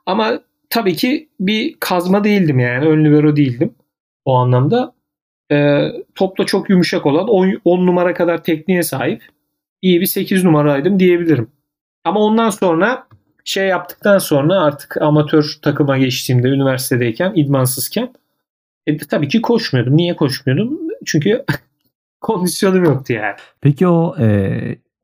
Ama 0.06 0.40
tabii 0.70 0.96
ki 0.96 1.28
bir 1.40 1.76
kazma 1.80 2.24
değildim 2.24 2.58
yani. 2.58 2.86
Ön 2.88 3.04
libero 3.04 3.36
değildim 3.36 3.74
o 4.24 4.34
anlamda. 4.34 4.94
E, 5.52 5.88
topla 6.14 6.46
çok 6.46 6.70
yumuşak 6.70 7.06
olan 7.06 7.28
10 7.64 7.86
numara 7.86 8.14
kadar 8.14 8.44
tekniğe 8.44 8.82
sahip 8.82 9.22
iyi 9.82 10.00
bir 10.00 10.06
8 10.06 10.44
numaraydım 10.44 11.00
diyebilirim. 11.00 11.50
Ama 12.04 12.20
ondan 12.20 12.50
sonra 12.50 13.06
şey 13.44 13.68
yaptıktan 13.68 14.18
sonra 14.18 14.60
artık 14.60 15.02
amatör 15.02 15.58
takıma 15.62 15.98
geçtiğimde 15.98 16.48
üniversitedeyken 16.48 17.32
idmansızken 17.36 18.12
e, 18.86 18.96
tabii 18.96 19.28
ki 19.28 19.42
koşmuyordum. 19.42 19.96
Niye 19.96 20.16
koşmuyordum? 20.16 20.78
Çünkü 21.04 21.44
kondisyonum 22.20 22.84
yoktu 22.84 23.12
yani. 23.12 23.34
Peki 23.60 23.88
o 23.88 24.16
e, 24.20 24.58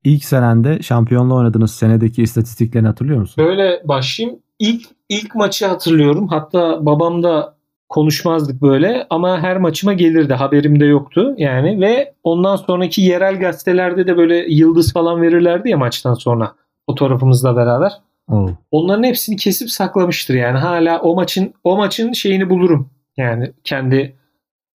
ilk 0.04 0.25
senende 0.25 0.82
şampiyonla 0.82 1.35
oynadığınız 1.35 1.75
senedeki 1.75 2.23
istatistiklerini 2.23 2.88
hatırlıyor 2.88 3.20
musun? 3.20 3.44
Böyle 3.44 3.82
başlayayım. 3.85 4.38
İlk 4.59 4.82
ilk 5.09 5.35
maçı 5.35 5.66
hatırlıyorum. 5.66 6.28
Hatta 6.28 6.87
babam 6.87 7.23
da 7.23 7.54
konuşmazdık 7.88 8.62
böyle 8.62 9.06
ama 9.11 9.40
her 9.40 9.56
maçıma 9.56 9.92
gelirdi. 9.92 10.35
Haberim 10.35 10.80
de 10.80 10.85
yoktu 10.85 11.35
yani 11.38 11.80
ve 11.80 12.14
ondan 12.25 12.56
sonraki 12.56 13.02
yerel 13.02 13.40
gazetelerde 13.40 14.06
de 14.06 14.16
böyle 14.16 14.37
yıldız 14.37 14.92
falan 14.92 15.23
verirlerdi 15.23 15.68
ya 15.70 15.78
maçtan 15.78 16.14
sonra 16.14 16.52
fotoğrafımızla 16.87 17.56
beraber. 17.56 17.92
Oh. 18.30 18.50
Onların 18.70 19.04
hepsini 19.04 19.37
kesip 19.37 19.70
saklamıştır 19.70 20.34
yani. 20.34 20.58
Hala 20.58 21.00
o 21.00 21.14
maçın 21.14 21.54
o 21.64 21.76
maçın 21.76 22.12
şeyini 22.12 22.50
bulurum. 22.50 22.90
Yani 23.16 23.52
kendi 23.64 24.16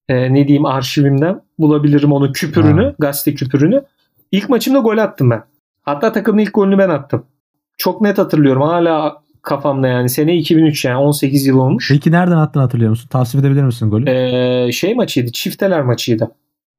e, 0.10 0.34
ne 0.34 0.48
diyeyim 0.48 0.66
arşivimden 0.66 1.42
bulabilirim 1.60 2.12
onun 2.12 2.34
küpürünü, 2.34 2.84
ha. 2.84 2.96
gazete 3.00 3.34
küpürünü. 3.36 3.84
İlk 4.32 4.50
maçımda 4.50 4.80
gol 4.80 4.98
attım 4.98 5.30
ben. 5.30 5.44
Hatta 5.82 6.12
takımın 6.12 6.42
ilk 6.42 6.54
golünü 6.54 6.78
ben 6.78 6.90
attım. 6.90 7.26
Çok 7.78 8.02
net 8.02 8.18
hatırlıyorum. 8.18 8.62
Hala 8.62 9.24
kafamda 9.42 9.88
yani. 9.88 10.10
Sene 10.10 10.36
2003 10.38 10.86
yani 10.86 10.98
18 10.98 11.46
yıl 11.46 11.58
olmuş. 11.58 11.90
Peki 11.92 12.12
nereden 12.12 12.38
attın 12.38 12.60
hatırlıyor 12.60 12.90
musun? 12.90 13.10
Tavsiye 13.10 13.42
edebilir 13.42 13.64
misin 13.64 13.90
golü? 13.90 14.10
Ee, 14.10 14.72
şey 14.72 14.96
maçıydı. 14.96 15.32
Çifteler 15.32 15.82
maçıydı. 15.82 16.32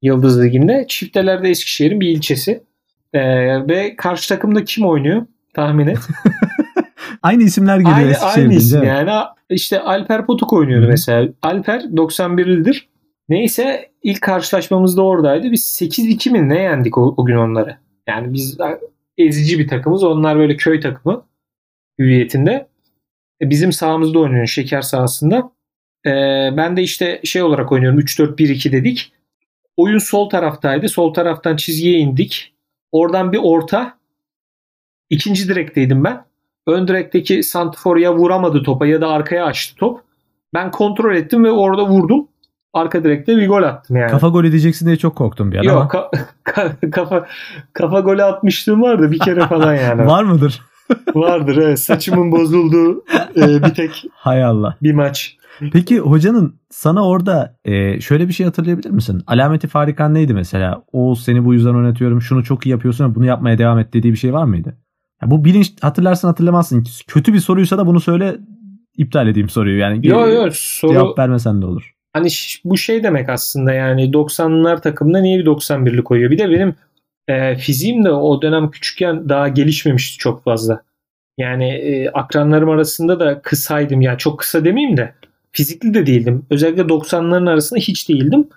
Yıldız 0.02 0.42
Ligi'nde. 0.42 0.84
Çifteler 0.88 1.42
de 1.42 1.48
Eskişehir'in 1.48 2.00
bir 2.00 2.08
ilçesi. 2.08 2.62
Ee, 3.12 3.68
ve 3.68 3.96
karşı 3.96 4.28
takımda 4.28 4.64
kim 4.64 4.86
oynuyor? 4.86 5.26
Tahmin 5.54 5.86
et. 5.86 5.98
aynı 7.26 7.42
isimler 7.42 7.76
geliyor 7.76 7.96
aynı, 7.96 8.10
Eskişehir 8.10 8.44
aynı 8.44 8.54
isim 8.54 8.84
yani. 8.84 9.10
İşte 9.50 9.80
Alper 9.80 10.26
Potuk 10.26 10.52
oynuyordu 10.52 10.86
Hı. 10.86 10.90
mesela. 10.90 11.28
Alper 11.42 11.80
91'lidir. 11.80 12.82
Neyse 13.28 13.90
ilk 14.02 14.20
karşılaşmamızda 14.20 15.02
oradaydı. 15.02 15.52
Biz 15.52 15.78
8-2 15.82 16.30
mi 16.30 16.48
ne 16.48 16.62
yendik 16.62 16.98
o, 16.98 17.14
o 17.16 17.24
gün 17.24 17.36
onları. 17.36 17.76
Yani 18.08 18.32
biz 18.32 18.58
ezici 19.18 19.58
bir 19.58 19.68
takımız. 19.68 20.04
Onlar 20.04 20.38
böyle 20.38 20.56
köy 20.56 20.80
takımı 20.80 21.24
hüviyetinde. 21.98 22.68
E, 23.42 23.50
Bizim 23.50 23.72
sahamızda 23.72 24.18
oynuyor 24.18 24.46
şeker 24.46 24.82
sahasında. 24.82 25.50
E, 26.06 26.10
ben 26.56 26.76
de 26.76 26.82
işte 26.82 27.20
şey 27.24 27.42
olarak 27.42 27.72
oynuyorum 27.72 28.00
3-4-1-2 28.00 28.72
dedik. 28.72 29.12
Oyun 29.76 29.98
sol 29.98 30.28
taraftaydı. 30.28 30.88
Sol 30.88 31.14
taraftan 31.14 31.56
çizgiye 31.56 31.98
indik. 31.98 32.54
Oradan 32.92 33.32
bir 33.32 33.40
orta. 33.42 33.98
İkinci 35.10 35.48
direkteydim 35.48 36.04
ben. 36.04 36.24
Ön 36.66 36.88
direkteki 36.88 37.42
Santifor 37.42 37.96
ya 37.96 38.14
vuramadı 38.14 38.62
topa 38.62 38.86
ya 38.86 39.00
da 39.00 39.08
arkaya 39.08 39.44
açtı 39.44 39.76
top. 39.76 40.00
Ben 40.54 40.70
kontrol 40.70 41.14
ettim 41.14 41.44
ve 41.44 41.50
orada 41.50 41.88
vurdum. 41.88 42.28
Arka 42.72 43.04
direkte 43.04 43.36
bir 43.36 43.48
gol 43.48 43.62
attım 43.62 43.96
yani. 43.96 44.10
Kafa 44.10 44.28
gol 44.28 44.44
edeceksin 44.44 44.86
diye 44.86 44.96
çok 44.96 45.16
korktum 45.16 45.52
bir 45.52 45.56
an 45.56 45.66
ama. 45.66 45.80
Yok 45.80 45.92
ka- 45.92 46.10
ka- 46.44 46.90
kafa 46.90 47.26
kafa 47.72 48.00
golü 48.00 48.22
atmışlığım 48.22 48.82
vardı 48.82 49.12
bir 49.12 49.18
kere 49.18 49.46
falan 49.46 49.74
yani. 49.74 50.06
Var 50.06 50.24
mıdır? 50.24 50.62
Vardır 51.14 51.56
evet. 51.56 51.80
Saçımın 51.80 52.32
bozulduğu 52.32 53.04
e, 53.36 53.62
bir 53.62 53.74
tek 53.74 54.04
Hay 54.12 54.44
Allah. 54.44 54.76
bir 54.82 54.92
maç. 54.92 55.36
Peki 55.72 55.98
hocanın 56.00 56.54
sana 56.70 57.08
orada 57.08 57.56
e, 57.64 58.00
şöyle 58.00 58.28
bir 58.28 58.32
şey 58.32 58.46
hatırlayabilir 58.46 58.90
misin? 58.90 59.22
Alameti 59.26 59.68
farikan 59.68 60.14
neydi 60.14 60.34
mesela? 60.34 60.82
Oğuz 60.92 61.24
seni 61.24 61.44
bu 61.44 61.54
yüzden 61.54 61.74
oynatıyorum. 61.74 62.22
Şunu 62.22 62.44
çok 62.44 62.66
iyi 62.66 62.70
yapıyorsun 62.70 63.04
ama 63.04 63.14
bunu 63.14 63.26
yapmaya 63.26 63.58
devam 63.58 63.78
et 63.78 63.92
dediği 63.94 64.12
bir 64.12 64.18
şey 64.18 64.32
var 64.32 64.44
mıydı? 64.44 64.76
Ya 65.22 65.30
bu 65.30 65.44
bilinç 65.44 65.72
hatırlarsın 65.82 66.28
hatırlamazsın. 66.28 66.84
Kötü 67.06 67.34
bir 67.34 67.38
soruysa 67.40 67.78
da 67.78 67.86
bunu 67.86 68.00
söyle 68.00 68.36
iptal 68.96 69.28
edeyim 69.28 69.48
soruyu. 69.48 69.78
Yani 69.78 70.06
Yo 70.06 70.26
yo 70.28 70.48
soru 70.52 70.92
cevap 70.92 71.18
vermesen 71.18 71.62
de 71.62 71.66
olur. 71.66 71.92
hani 72.12 72.28
bu 72.64 72.76
şey 72.76 73.02
demek 73.02 73.28
aslında 73.28 73.72
yani 73.72 74.10
90'lar 74.10 74.80
takımında 74.82 75.20
niye 75.20 75.38
bir 75.38 75.44
91'lik 75.46 76.04
koyuyor? 76.04 76.30
Bir 76.30 76.38
de 76.38 76.50
benim 76.50 76.74
e, 77.28 77.56
fiziğim 77.56 78.04
de 78.04 78.10
o 78.10 78.42
dönem 78.42 78.70
küçükken 78.70 79.28
daha 79.28 79.48
gelişmemişti 79.48 80.18
çok 80.18 80.44
fazla. 80.44 80.82
Yani 81.38 81.68
e, 81.68 82.08
akranlarım 82.10 82.70
arasında 82.70 83.20
da 83.20 83.40
kısaydım. 83.42 84.00
Yani 84.00 84.18
çok 84.18 84.38
kısa 84.38 84.64
demeyeyim 84.64 84.96
de 84.96 85.14
fizikli 85.52 85.94
de 85.94 86.06
değildim. 86.06 86.46
Özellikle 86.50 86.82
90'ların 86.82 87.50
arasında 87.50 87.80
hiç 87.80 88.08
değildim. 88.08 88.48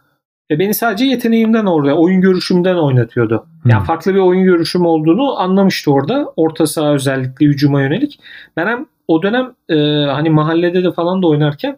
Ve 0.52 0.60
beni 0.60 0.74
sadece 0.74 1.06
yeteneğimden 1.06 1.66
orada, 1.66 1.98
oyun 1.98 2.22
görüşümden 2.22 2.76
oynatıyordu. 2.76 3.48
Yani 3.66 3.80
Hmm. 3.80 3.86
farklı 3.86 4.14
bir 4.14 4.20
oyun 4.20 4.44
görüşüm 4.44 4.86
olduğunu 4.86 5.40
anlamıştı 5.40 5.92
orada. 5.92 6.34
Orta 6.36 6.68
saha 6.68 6.94
özellikle 6.94 7.46
hücuma 7.46 7.82
yönelik. 7.82 8.20
Ben 8.58 8.68
hem 8.68 8.86
o 9.08 9.24
dönem 9.24 9.54
e, 9.70 9.76
hani 10.06 10.30
mahallede 10.30 10.84
de 10.84 10.92
falan 10.92 11.24
da 11.24 11.28
oynarken 11.28 11.78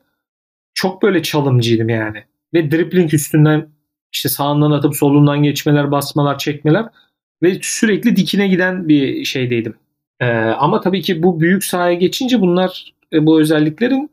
çok 0.73 1.01
böyle 1.03 1.23
çalımcıydım 1.23 1.89
yani. 1.89 2.23
Ve 2.53 2.71
dribbling 2.71 3.13
üstünden 3.13 3.67
işte 4.13 4.29
sağından 4.29 4.71
atıp 4.71 4.95
solundan 4.95 5.43
geçmeler, 5.43 5.91
basmalar, 5.91 6.37
çekmeler 6.37 6.85
ve 7.43 7.59
sürekli 7.61 8.15
dikine 8.15 8.47
giden 8.47 8.87
bir 8.89 9.25
şeydeydim. 9.25 9.75
Ee, 10.19 10.25
ama 10.37 10.81
tabii 10.81 11.01
ki 11.01 11.23
bu 11.23 11.39
büyük 11.41 11.63
sahaya 11.63 11.93
geçince 11.93 12.41
bunlar 12.41 12.93
e, 13.13 13.25
bu 13.25 13.41
özelliklerin 13.41 14.11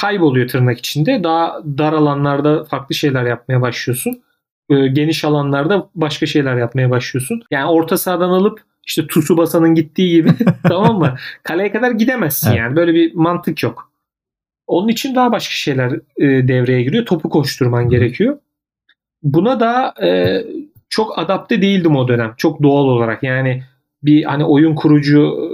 kayboluyor 0.00 0.48
tırnak 0.48 0.78
içinde. 0.78 1.24
Daha 1.24 1.60
dar 1.78 1.92
alanlarda 1.92 2.64
farklı 2.64 2.94
şeyler 2.94 3.24
yapmaya 3.24 3.60
başlıyorsun. 3.60 4.22
Ee, 4.70 4.86
geniş 4.86 5.24
alanlarda 5.24 5.90
başka 5.94 6.26
şeyler 6.26 6.56
yapmaya 6.56 6.90
başlıyorsun. 6.90 7.42
Yani 7.50 7.70
orta 7.70 7.96
sahadan 7.96 8.30
alıp 8.30 8.60
işte 8.86 9.06
Tsubasa'nın 9.06 9.74
gittiği 9.74 10.12
gibi 10.12 10.30
tamam 10.68 10.98
mı? 10.98 11.16
Kaleye 11.42 11.72
kadar 11.72 11.90
gidemezsin 11.90 12.48
Evet. 12.48 12.58
yani. 12.58 12.76
Böyle 12.76 12.94
bir 12.94 13.14
mantık 13.14 13.62
yok. 13.62 13.92
Onun 14.66 14.88
için 14.88 15.14
daha 15.14 15.32
başka 15.32 15.54
şeyler 15.54 15.92
e, 16.16 16.48
devreye 16.48 16.82
giriyor. 16.82 17.06
Topu 17.06 17.30
koşturman 17.30 17.88
gerekiyor. 17.88 18.38
Buna 19.22 19.60
da 19.60 19.94
e, 20.06 20.42
çok 20.88 21.18
adapte 21.18 21.62
değildim 21.62 21.96
o 21.96 22.08
dönem. 22.08 22.34
Çok 22.36 22.62
doğal 22.62 22.84
olarak. 22.84 23.22
Yani 23.22 23.62
bir 24.02 24.24
hani 24.24 24.44
oyun 24.44 24.74
kurucu 24.74 25.20
e, 25.22 25.46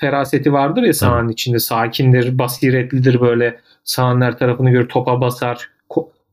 feraseti 0.00 0.52
vardır 0.52 0.82
ya 0.82 0.94
sahanın 0.94 1.28
içinde. 1.28 1.58
Sakindir, 1.58 2.38
basiretlidir 2.38 3.20
böyle 3.20 3.60
sahanın 3.86 4.20
her 4.20 4.38
tarafını 4.38 4.70
görür, 4.70 4.88
topa 4.88 5.20
basar, 5.20 5.70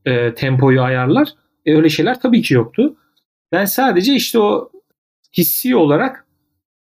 e, 0.04 0.34
tempoyu 0.34 0.82
ayarlar. 0.82 1.28
E, 1.66 1.76
öyle 1.76 1.88
şeyler 1.88 2.20
tabii 2.20 2.42
ki 2.42 2.54
yoktu. 2.54 2.96
Ben 3.52 3.64
sadece 3.64 4.14
işte 4.14 4.38
o 4.38 4.70
hissi 5.36 5.76
olarak 5.76 6.26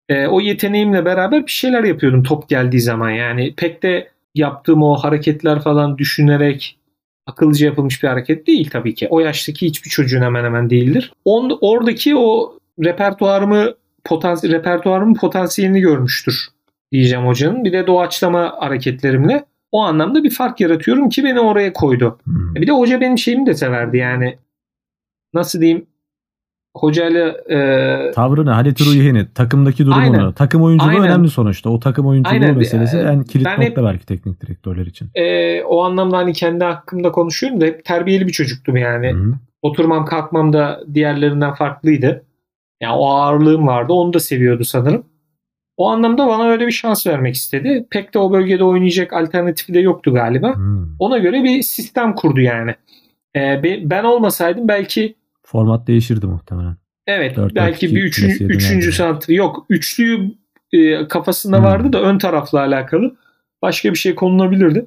e, 0.08 0.26
o 0.26 0.40
yeteneğimle 0.40 1.04
beraber 1.04 1.46
bir 1.46 1.52
şeyler 1.52 1.84
yapıyordum 1.84 2.22
top 2.22 2.48
geldiği 2.48 2.80
zaman. 2.80 3.10
Yani 3.10 3.54
pek 3.56 3.82
de 3.82 4.08
yaptığım 4.34 4.82
o 4.82 4.94
hareketler 4.94 5.60
falan 5.60 5.98
düşünerek 5.98 6.78
akıllıca 7.26 7.66
yapılmış 7.66 8.02
bir 8.02 8.08
hareket 8.08 8.46
değil 8.46 8.70
tabii 8.70 8.94
ki. 8.94 9.08
O 9.10 9.20
yaştaki 9.20 9.66
hiçbir 9.66 9.90
çocuğun 9.90 10.22
hemen 10.22 10.44
hemen 10.44 10.70
değildir. 10.70 11.12
On, 11.24 11.58
oradaki 11.60 12.16
o 12.16 12.58
repertuarımı 12.84 13.74
potans 14.04 14.44
repertuarımın 14.44 15.14
potansiyelini 15.14 15.80
görmüştür 15.80 16.46
diyeceğim 16.92 17.26
hocanın. 17.26 17.64
Bir 17.64 17.72
de 17.72 17.86
doğaçlama 17.86 18.56
hareketlerimle 18.58 19.44
o 19.74 19.80
anlamda 19.82 20.24
bir 20.24 20.30
fark 20.30 20.60
yaratıyorum 20.60 21.08
ki 21.08 21.24
beni 21.24 21.40
oraya 21.40 21.72
koydu. 21.72 22.18
Hmm. 22.24 22.54
Bir 22.54 22.66
de 22.66 22.72
hoca 22.72 23.00
benim 23.00 23.18
şeyimi 23.18 23.46
de 23.46 23.54
severdi 23.54 23.96
yani. 23.96 24.38
Nasıl 25.34 25.60
diyeyim? 25.60 25.86
Hocayla 26.76 27.28
e, 27.50 28.10
Tavrını, 28.14 28.50
Halit 28.50 28.80
Ruhi'ni, 28.80 29.32
takımdaki 29.34 29.86
durumunu, 29.86 30.02
Aynen. 30.02 30.32
takım 30.32 30.62
oyunculuğu 30.62 30.90
Aynen. 30.90 31.02
önemli 31.02 31.28
sonuçta. 31.28 31.70
O 31.70 31.80
takım 31.80 32.06
oyunculuğu 32.06 32.34
Aynen. 32.34 32.58
meselesi 32.58 32.96
en 32.98 33.22
kilit 33.22 33.46
ben 33.46 33.60
nokta 33.60 33.80
hep- 33.80 33.88
belki 33.88 34.06
teknik 34.06 34.40
direktörler 34.40 34.86
için. 34.86 35.10
e, 35.14 35.62
o 35.62 35.82
anlamda 35.84 36.16
hani 36.16 36.32
kendi 36.32 36.64
hakkımda 36.64 37.12
konuşuyorum 37.12 37.60
da 37.60 37.64
hep 37.64 37.84
terbiyeli 37.84 38.26
bir 38.26 38.32
çocuktum 38.32 38.76
yani. 38.76 39.12
Hı 39.12 39.16
hı. 39.16 39.34
Oturmam 39.62 40.04
kalkmam 40.04 40.52
da 40.52 40.80
diğerlerinden 40.94 41.54
farklıydı. 41.54 42.24
Yani 42.80 42.94
o 42.96 43.06
ağırlığım 43.08 43.66
vardı. 43.66 43.92
Onu 43.92 44.12
da 44.12 44.20
seviyordu 44.20 44.64
sanırım. 44.64 45.04
O 45.76 45.88
anlamda 45.90 46.26
bana 46.26 46.44
öyle 46.48 46.66
bir 46.66 46.72
şans 46.72 47.06
vermek 47.06 47.34
istedi. 47.34 47.86
Pek 47.90 48.14
de 48.14 48.18
o 48.18 48.32
bölgede 48.32 48.64
oynayacak 48.64 49.12
alternatifi 49.12 49.74
de 49.74 49.78
yoktu 49.80 50.14
galiba. 50.14 50.56
Hmm. 50.56 50.96
Ona 50.98 51.18
göre 51.18 51.44
bir 51.44 51.62
sistem 51.62 52.14
kurdu 52.14 52.40
yani. 52.40 52.74
Ee, 53.36 53.62
be- 53.62 53.80
ben 53.90 54.04
olmasaydım 54.04 54.68
belki 54.68 55.14
Format 55.42 55.86
değişirdi 55.86 56.26
muhtemelen. 56.26 56.76
evet 57.06 57.36
Dört, 57.36 57.54
belki 57.54 57.86
dört, 57.86 57.94
bir 57.96 58.02
üçüncü 58.02 58.48
dönerdi. 58.48 58.92
santri 58.92 59.34
yok. 59.34 59.66
Üçlüyü 59.70 60.30
e, 60.72 61.08
kafasında 61.08 61.56
Hmm. 61.56 61.64
vardı 61.64 61.92
da 61.92 62.02
ön 62.02 62.18
tarafla 62.18 62.58
alakalı. 62.60 63.16
Başka 63.62 63.90
bir 63.90 63.98
şey 63.98 64.14
konulabilirdi. 64.14 64.86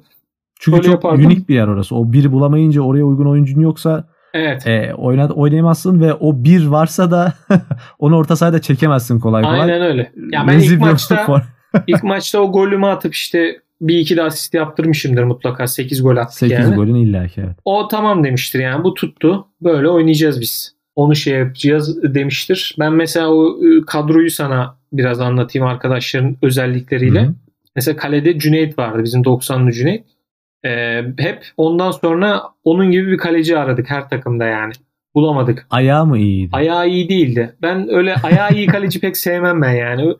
Çünkü 0.60 0.76
Öyle 0.76 0.86
çok 0.86 0.94
yapardım. 0.94 1.26
unik 1.26 1.48
bir 1.48 1.54
yer 1.54 1.66
orası. 1.68 1.96
O 1.96 2.12
bir 2.12 2.32
bulamayınca 2.32 2.82
oraya 2.82 3.04
uygun 3.04 3.26
oyuncun 3.26 3.60
yoksa 3.60 4.08
Evet. 4.34 4.66
e, 4.66 4.94
oynat, 4.94 5.30
oynayamazsın 5.30 6.00
ve 6.00 6.14
o 6.14 6.44
bir 6.44 6.66
varsa 6.66 7.10
da 7.10 7.32
onu 7.98 8.16
orta 8.16 8.36
sahada 8.36 8.60
çekemezsin 8.60 9.20
kolay 9.20 9.42
kolay. 9.42 9.60
Aynen 9.60 9.82
öyle. 9.82 10.12
Ya 10.32 10.46
ben 10.46 10.54
Rezil 10.54 10.72
ilk 10.72 10.80
maçta 10.80 11.42
ilk 11.86 12.04
maçta 12.04 12.40
o 12.40 12.52
golümü 12.52 12.86
atıp 12.86 13.14
işte 13.14 13.60
bir 13.80 13.98
iki 13.98 14.16
de 14.16 14.22
asist 14.22 14.54
yaptırmışımdır 14.54 15.24
mutlaka. 15.24 15.66
8 15.66 16.02
gol 16.02 16.16
attık 16.16 16.38
8 16.38 16.58
yani. 16.58 16.74
golün 16.74 16.94
illaki 16.94 17.40
evet. 17.40 17.56
O 17.64 17.88
tamam 17.88 18.24
demiştir 18.24 18.58
yani 18.58 18.84
bu 18.84 18.94
tuttu. 18.94 19.46
Böyle 19.62 19.88
oynayacağız 19.88 20.40
biz. 20.40 20.78
Onu 20.96 21.16
şey 21.16 21.38
yapacağız 21.38 22.14
demiştir. 22.14 22.76
Ben 22.78 22.92
mesela 22.92 23.28
o 23.28 23.64
e, 23.64 23.84
kadroyu 23.86 24.30
sana 24.30 24.76
biraz 24.92 25.20
anlatayım 25.20 25.68
arkadaşların 25.68 26.36
özellikleriyle. 26.42 27.22
Hı 27.22 27.26
hı. 27.26 27.34
Mesela 27.76 27.96
kalede 27.96 28.38
Cüneyt 28.38 28.78
vardı 28.78 29.04
bizim 29.04 29.22
90'lı 29.22 29.72
Cüneyt. 29.72 30.04
Ee, 30.64 31.02
hep 31.18 31.44
ondan 31.56 31.90
sonra 31.90 32.42
onun 32.64 32.90
gibi 32.90 33.10
bir 33.12 33.18
kaleci 33.18 33.58
aradık 33.58 33.90
her 33.90 34.08
takımda 34.08 34.44
yani. 34.44 34.72
Bulamadık. 35.14 35.66
Ayağı 35.70 36.06
mı 36.06 36.18
iyiydi? 36.18 36.50
Ayağı 36.52 36.88
iyi 36.88 37.08
değildi. 37.08 37.56
Ben 37.62 37.88
öyle 37.90 38.14
ayağı 38.14 38.52
iyi 38.52 38.66
kaleci 38.66 39.00
pek 39.00 39.16
sevmem 39.16 39.62
ben 39.62 39.72
yani. 39.72 40.02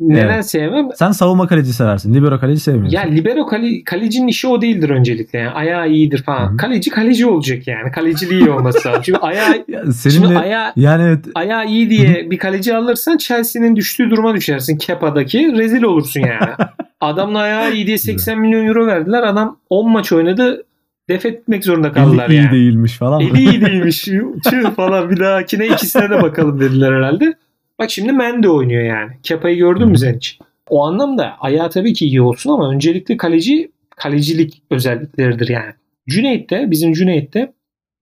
Neden 0.00 0.28
Evet. 0.34 0.46
sevmem? 0.50 0.88
Sen 0.94 1.10
savunma 1.12 1.46
kaleci 1.46 1.72
seversin. 1.72 2.14
Libero 2.14 2.40
kaleci 2.40 2.60
sevmiyorsun. 2.60 2.96
Ya 2.96 3.02
libero 3.02 3.46
kale, 3.46 3.84
kalecinin 3.84 4.28
işi 4.28 4.46
o 4.48 4.60
değildir 4.62 4.90
öncelikle. 4.90 5.38
Yani 5.38 5.50
ayağı 5.50 5.88
iyidir 5.88 6.22
falan. 6.22 6.48
Hı 6.48 6.52
hı. 6.52 6.56
Kaleci 6.56 6.90
kaleci 6.90 7.26
olacak 7.26 7.66
yani. 7.68 7.90
Kaleciliği 7.90 8.40
iyi 8.40 8.50
olması 8.50 8.88
lazım. 8.88 9.02
Çünkü 9.04 9.18
ayağı, 9.18 9.48
Ya 9.68 9.80
şimdi 9.80 9.92
seninle 9.92 10.38
ayağı, 10.38 10.72
yani 10.76 11.02
evet 11.02 11.24
ayağı 11.34 11.66
iyi 11.66 11.90
diye 11.90 12.30
bir 12.30 12.38
kaleci 12.38 12.74
alırsan 12.76 13.16
Chelsea'nin 13.16 13.76
düştüğü 13.76 14.10
duruma 14.10 14.34
düşersin. 14.34 14.78
Kepa'daki 14.78 15.52
rezil 15.52 15.82
olursun 15.82 16.20
yani. 16.20 16.52
Adamın 17.00 17.34
ayağı 17.34 17.72
iyi 17.72 17.86
diye 17.86 17.98
80 17.98 18.40
milyon 18.40 18.66
euro 18.66 18.86
verdiler. 18.86 19.22
Adam 19.22 19.58
10 19.70 19.90
maç 19.90 20.12
oynadı. 20.12 20.64
Def 21.08 21.26
etmek 21.26 21.64
zorunda 21.64 21.92
kaldılar 21.92 22.26
eli 22.26 22.34
iyi 22.34 22.36
yani. 22.36 22.50
değilmiş 22.50 22.92
falan. 22.92 23.20
Eli 23.20 23.38
iyi 23.38 23.60
değilmiş. 23.66 24.04
Tüh 24.50 24.70
falan 24.76 25.10
bir 25.10 25.20
dahakine 25.20 25.66
ikisine 25.66 26.10
de 26.10 26.22
bakalım 26.22 26.60
dediler 26.60 26.92
herhalde. 26.92 27.34
Bak 27.78 27.90
şimdi 27.90 28.12
Mendy 28.12 28.48
oynuyor 28.48 28.82
yani. 28.82 29.12
Kepa'yı 29.22 29.56
gördün 29.56 29.88
mü 29.88 29.98
sen 29.98 30.14
hiç? 30.14 30.38
O 30.68 30.86
anlamda 30.86 31.36
ayağı 31.40 31.70
tabii 31.70 31.92
ki 31.92 32.06
iyi 32.06 32.22
olsun 32.22 32.50
ama 32.50 32.70
öncelikle 32.70 33.16
kaleci 33.16 33.72
kalecilik 33.96 34.62
özellikleridir 34.70 35.48
yani. 35.48 35.72
Cüneyt 36.08 36.50
de 36.50 36.70
bizim 36.70 36.92
Cüneyt 36.92 37.34
de 37.34 37.52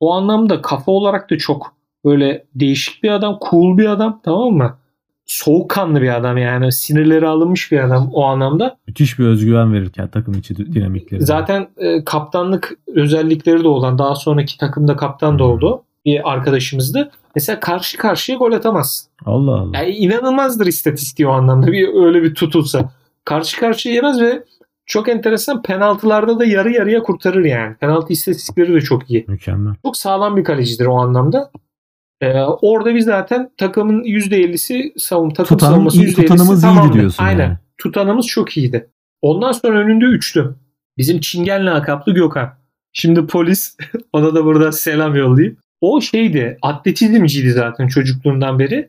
o 0.01 0.13
anlamda 0.13 0.63
kafa 0.63 0.93
olarak 0.93 1.31
da 1.31 1.39
çok 1.39 1.75
Böyle 2.05 2.45
değişik 2.55 3.03
bir 3.03 3.11
adam, 3.11 3.39
cool 3.51 3.79
bir 3.79 3.87
adam 3.87 4.21
tamam 4.25 4.53
mı? 4.53 4.79
Soğukkanlı 5.27 6.03
bir 6.03 6.17
adam 6.17 6.39
yani. 6.39 6.73
Sinirleri 6.73 7.27
alınmış 7.29 7.73
bir 7.73 7.79
adam 7.79 8.11
o 8.13 8.25
anlamda. 8.25 8.77
Müthiş 8.87 9.19
bir 9.19 9.25
özgüven 9.25 9.73
verirken 9.73 10.09
takım 10.09 10.35
içi 10.35 10.57
dinamikleri. 10.57 11.23
Zaten 11.23 11.69
e, 11.77 12.05
kaptanlık 12.05 12.73
özellikleri 12.95 13.65
de 13.65 13.69
olan 13.69 13.99
daha 13.99 14.15
sonraki 14.15 14.59
takımda 14.59 14.97
kaptan 14.97 15.39
da 15.39 15.45
oldu. 15.45 15.83
Bir 16.05 16.33
arkadaşımızdı. 16.33 17.11
Mesela 17.35 17.61
karşı 17.61 17.99
karşıya 17.99 18.39
gol 18.39 18.53
atamaz. 18.53 19.09
Allah 19.25 19.61
Allah. 19.61 19.79
Yani 19.79 19.91
inanılmazdır 19.91 20.67
istatistiği 20.67 21.29
o 21.29 21.33
anlamda. 21.33 21.67
Bir 21.67 21.89
öyle 22.07 22.23
bir 22.23 22.35
tutulsa. 22.35 22.91
Karşı 23.25 23.61
karşıya 23.61 23.95
yemez 23.95 24.21
ve 24.21 24.45
çok 24.87 25.09
enteresan 25.09 25.63
penaltılarda 25.63 26.39
da 26.39 26.45
yarı 26.45 26.73
yarıya 26.73 27.03
kurtarır 27.03 27.45
yani. 27.45 27.75
Penaltı 27.75 28.13
istatistikleri 28.13 28.75
de 28.75 28.81
çok 28.81 29.11
iyi. 29.11 29.25
Mükemmel. 29.29 29.75
Çok 29.85 29.97
sağlam 29.97 30.37
bir 30.37 30.45
kalecidir 30.45 30.87
o 30.87 30.95
anlamda. 30.95 31.51
Ee, 32.21 32.41
orada 32.43 32.95
biz 32.95 33.05
zaten 33.05 33.51
takımın 33.57 34.05
%50'si 34.05 34.93
savun 34.97 35.31
takım 35.31 35.57
Tutanım, 35.57 35.75
savunması 35.75 35.99
%50'si 35.99 36.15
tutanımız 36.15 36.63
tamamdı. 36.63 36.89
iyiydi 36.89 37.01
diyorsun 37.01 37.25
Aynen. 37.25 37.45
yani. 37.45 37.57
Tutanımız 37.79 38.27
çok 38.27 38.57
iyiydi. 38.57 38.91
Ondan 39.23 39.53
sonra 39.53 39.79
önünde 39.79 40.05
üçlü. 40.05 40.55
Bizim 40.99 41.21
Çingen 41.21 41.67
lakaplı 41.67 42.15
Gökhan. 42.15 42.55
Şimdi 42.93 43.27
polis 43.27 43.77
ona 44.13 44.35
da 44.35 44.45
burada 44.45 44.73
selam 44.73 45.17
yollayayım. 45.17 45.57
O 45.81 46.01
şeydi 46.01 46.59
atletizmciydi 46.63 47.51
zaten 47.51 47.89
çocukluğundan 47.89 48.59
beri. 48.59 48.89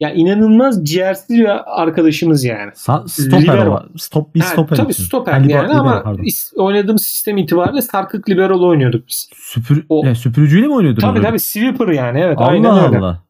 Ya 0.00 0.10
inanılmaz 0.12 0.84
ciğersiz 0.84 1.36
bir 1.38 1.48
arkadaşımız 1.82 2.44
yani. 2.44 2.70
Sa- 2.70 3.08
stoper 3.08 3.66
var. 3.66 3.86
Stop 3.96 4.34
bir 4.34 4.40
stoper 4.40 4.76
tabii 4.76 4.92
için. 4.92 5.04
stoper 5.04 5.32
yani 5.32 5.48
libero, 5.48 5.72
ama 5.72 6.02
pardon. 6.02 6.24
oynadığımız 6.56 7.02
sistem 7.02 7.36
itibariyle 7.36 7.82
sarkık 7.82 8.28
libero'lu 8.28 8.68
oynuyorduk 8.68 9.08
biz. 9.08 9.30
Süpür, 9.34 9.86
O- 9.88 10.04
ne, 10.06 10.14
süpürücüyle 10.14 10.66
mi 10.66 10.74
oynuyordun? 10.74 11.00
Tabii 11.00 11.22
tabii 11.22 11.40
sweeper 11.40 11.88
yani 11.88 12.20
evet 12.20 12.38
Allah 12.38 12.46
aynen 12.46 12.84
öyle. 12.84 12.98
Allah. 12.98 13.22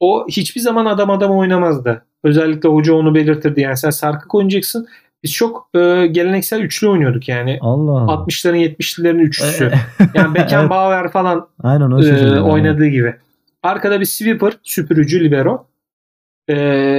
O 0.00 0.26
hiçbir 0.28 0.60
zaman 0.60 0.86
adam 0.86 1.10
adam 1.10 1.30
oynamazdı. 1.30 2.04
Özellikle 2.24 2.68
hoca 2.68 2.94
onu 2.94 3.14
belirtirdi 3.14 3.60
yani 3.60 3.76
sen 3.76 3.90
sarkık 3.90 4.34
oynayacaksın. 4.34 4.86
Biz 5.22 5.32
çok 5.32 5.68
e, 5.74 6.06
geleneksel 6.06 6.60
üçlü 6.60 6.88
oynuyorduk 6.88 7.28
yani. 7.28 7.58
Allah 7.60 7.90
Allah. 8.00 8.12
60'ların 8.12 8.56
70'lilerin 8.56 9.18
üçlüsü. 9.18 9.64
E, 9.64 9.72
Yani 10.14 10.34
Beckenbauer 10.34 11.00
Evet. 11.02 11.12
falan 11.12 11.48
Aynen 11.62 11.90
o 11.90 12.02
e, 12.02 12.40
oynadığı 12.40 12.86
gibi. 12.86 13.14
Arkada 13.62 14.00
bir 14.00 14.04
sweeper, 14.04 14.52
süpürücü, 14.62 15.24
libero. 15.24 15.66
E, 16.48 16.54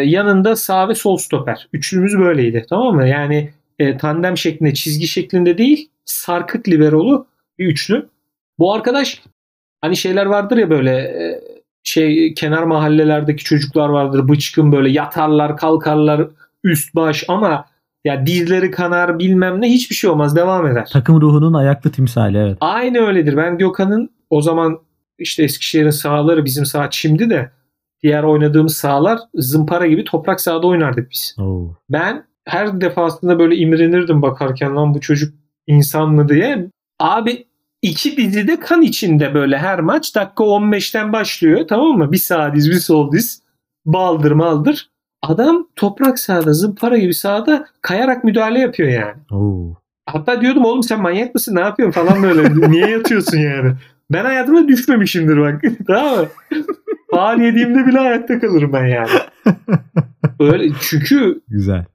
yanında 0.06 0.56
sağ 0.56 0.90
ve 0.90 0.96
sol 0.96 1.18
stoper. 1.18 1.68
Üçlümüz 1.74 2.18
böyleydi. 2.18 2.66
Tamam 2.70 2.96
mı? 2.96 3.08
Yani 3.08 3.50
e, 3.80 3.98
tandem 3.98 4.38
şeklinde, 4.38 4.74
çizgi 4.74 5.08
şeklinde 5.08 5.58
değil, 5.58 5.90
sarkık 6.06 6.70
liberolu 6.70 7.28
bir 7.60 7.66
üçlü. 7.66 8.10
Bu 8.60 8.74
arkadaş 8.74 9.22
hani 9.82 9.98
şeyler 9.98 10.26
vardır 10.26 10.58
ya 10.58 10.70
böyle 10.70 10.92
e, 10.92 11.42
şey 11.84 12.34
kenar 12.34 12.64
mahallelerdeki 12.64 13.44
çocuklar 13.44 13.90
vardır. 13.90 14.28
Bıçkın 14.28 14.72
böyle 14.72 14.90
yatarlar, 14.90 15.58
kalkarlar, 15.58 16.28
üst 16.64 16.96
baş 16.96 17.24
ama 17.28 17.66
ya 18.06 18.26
dizleri 18.26 18.72
kanar 18.72 19.20
bilmem 19.20 19.62
ne 19.62 19.70
hiçbir 19.70 19.96
şey 19.96 20.10
olmaz. 20.10 20.36
Devam 20.36 20.68
eder. 20.68 20.90
Takım 20.94 21.22
ruhunun 21.22 21.54
ayaklı 21.54 21.92
timsali 21.92 22.38
evet. 22.38 22.58
Aynı 22.62 23.00
öyledir. 23.00 23.38
Ben 23.38 23.58
Gökhan'ın 23.58 24.10
o 24.30 24.42
zaman 24.42 24.80
işte 25.20 25.44
Eskişehir'in 25.44 25.90
sahaları 25.90 26.46
bizim 26.46 26.66
saha 26.66 26.90
çimdi 26.90 27.30
de 27.30 27.52
diğer 28.04 28.24
oynadığımız 28.24 28.76
sahalar 28.76 29.20
zımpara 29.36 29.88
gibi 29.88 30.04
toprak 30.04 30.42
sahada 30.42 30.68
oynardık 30.68 31.12
biz. 31.12 31.36
Oo. 31.40 31.76
Ben 31.90 32.26
her 32.46 32.82
defasında 32.82 33.40
böyle 33.40 33.56
imrenirdim 33.56 34.22
bakarken 34.22 34.76
lan 34.76 34.94
bu 34.94 35.02
çocuk 35.02 35.34
insan 35.68 36.14
mı 36.14 36.30
diye. 36.30 36.70
Abi 37.00 37.46
iki 37.82 38.18
dizide 38.18 38.60
kan 38.60 38.82
içinde 38.82 39.34
böyle 39.34 39.58
her 39.58 39.80
maç 39.80 40.16
dakika 40.16 40.44
15'ten 40.44 41.14
başlıyor 41.14 41.68
tamam 41.68 41.98
mı? 41.98 42.12
Bir 42.12 42.18
sağ 42.18 42.56
diz 42.56 42.70
bir 42.70 42.76
sol 42.76 43.12
diz 43.12 43.42
baldır 43.86 44.32
maldır. 44.32 44.90
Adam 45.22 45.68
toprak 45.76 46.20
sahada 46.20 46.54
zımpara 46.54 46.98
gibi 46.98 47.14
sahada 47.14 47.66
kayarak 47.82 48.24
müdahale 48.24 48.60
yapıyor 48.60 48.90
yani. 48.90 49.22
Oo. 49.32 49.76
Hatta 50.06 50.42
diyordum 50.42 50.66
oğlum 50.66 50.84
sen 50.84 51.02
manyak 51.02 51.36
mısın 51.36 51.56
ne 51.56 51.60
yapıyorsun 51.60 52.06
falan 52.06 52.24
böyle. 52.24 52.72
Niye 52.72 52.90
yatıyorsun 52.90 53.38
yani? 53.38 53.74
Ben 54.12 54.26
hayatımda 54.26 54.68
düşmemişimdir 54.68 55.38
bak. 55.38 55.62
tamam 55.88 56.18
mı? 56.18 56.28
Faal 57.16 57.42
yediğimde 57.42 57.88
bile 57.88 58.00
ayakta 58.00 58.40
kalırım 58.40 58.74
ben 58.74 58.86
yani. 58.86 59.10
Öyle, 60.40 60.70
çünkü 60.82 61.42
Güzel. 61.48 61.86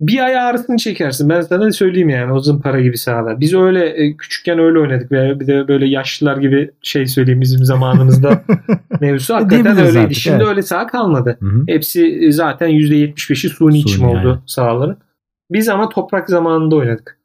bir 0.00 0.18
ay 0.24 0.38
ağrısını 0.38 0.76
çekersin. 0.76 1.28
Ben 1.28 1.40
sana 1.40 1.72
söyleyeyim 1.72 2.08
yani 2.08 2.32
o 2.32 2.40
zımpara 2.40 2.80
gibi 2.80 2.98
sahada. 2.98 3.40
Biz 3.40 3.54
öyle 3.54 3.86
e, 3.86 4.16
küçükken 4.16 4.58
öyle 4.58 4.78
oynadık. 4.78 5.12
Ve 5.12 5.40
bir 5.40 5.46
de 5.46 5.68
böyle 5.68 5.86
yaşlılar 5.86 6.36
gibi 6.36 6.70
şey 6.82 7.06
söyleyeyim 7.06 7.40
bizim 7.40 7.64
zamanımızda 7.64 8.42
mevzusu. 9.00 9.34
Hakikaten 9.34 9.64
Diyebiliriz 9.64 9.88
öyleydi. 9.88 10.04
artık, 10.06 10.16
Şimdi 10.16 10.36
evet. 10.36 10.46
öyle 10.48 10.62
saha 10.62 10.86
kalmadı. 10.86 11.36
Hı 11.40 11.46
hı. 11.46 11.62
Hepsi 11.66 12.06
e, 12.06 12.32
zaten 12.32 12.70
%75'i 12.70 13.50
suni 13.50 13.78
içim 13.78 14.00
Suni, 14.00 14.06
oldu 14.08 14.42
sahaların. 14.46 14.96
Biz 15.50 15.68
ama 15.68 15.88
toprak 15.88 16.30
zamanında 16.30 16.76
oynadık. 16.76 17.18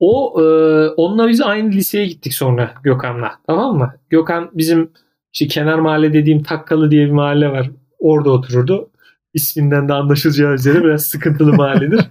O 0.00 0.42
e, 0.42 0.44
onunla 0.88 1.28
biz 1.28 1.40
aynı 1.40 1.70
liseye 1.70 2.06
gittik 2.06 2.34
sonra 2.34 2.70
Gökhan'la. 2.82 3.32
Tamam 3.46 3.76
mı? 3.78 3.94
Gökhan 4.10 4.50
bizim 4.54 4.90
işte 5.32 5.46
kenar 5.46 5.78
mahalle 5.78 6.12
dediğim 6.12 6.42
Takkalı 6.42 6.90
diye 6.90 7.06
bir 7.06 7.12
mahalle 7.12 7.48
var. 7.48 7.70
Orada 7.98 8.30
otururdu. 8.30 8.90
İsminden 9.34 9.88
de 9.88 9.92
anlaşılacağı 9.92 10.54
üzere 10.54 10.84
biraz 10.84 11.02
sıkıntılı 11.06 11.52
mahalledir. 11.52 12.00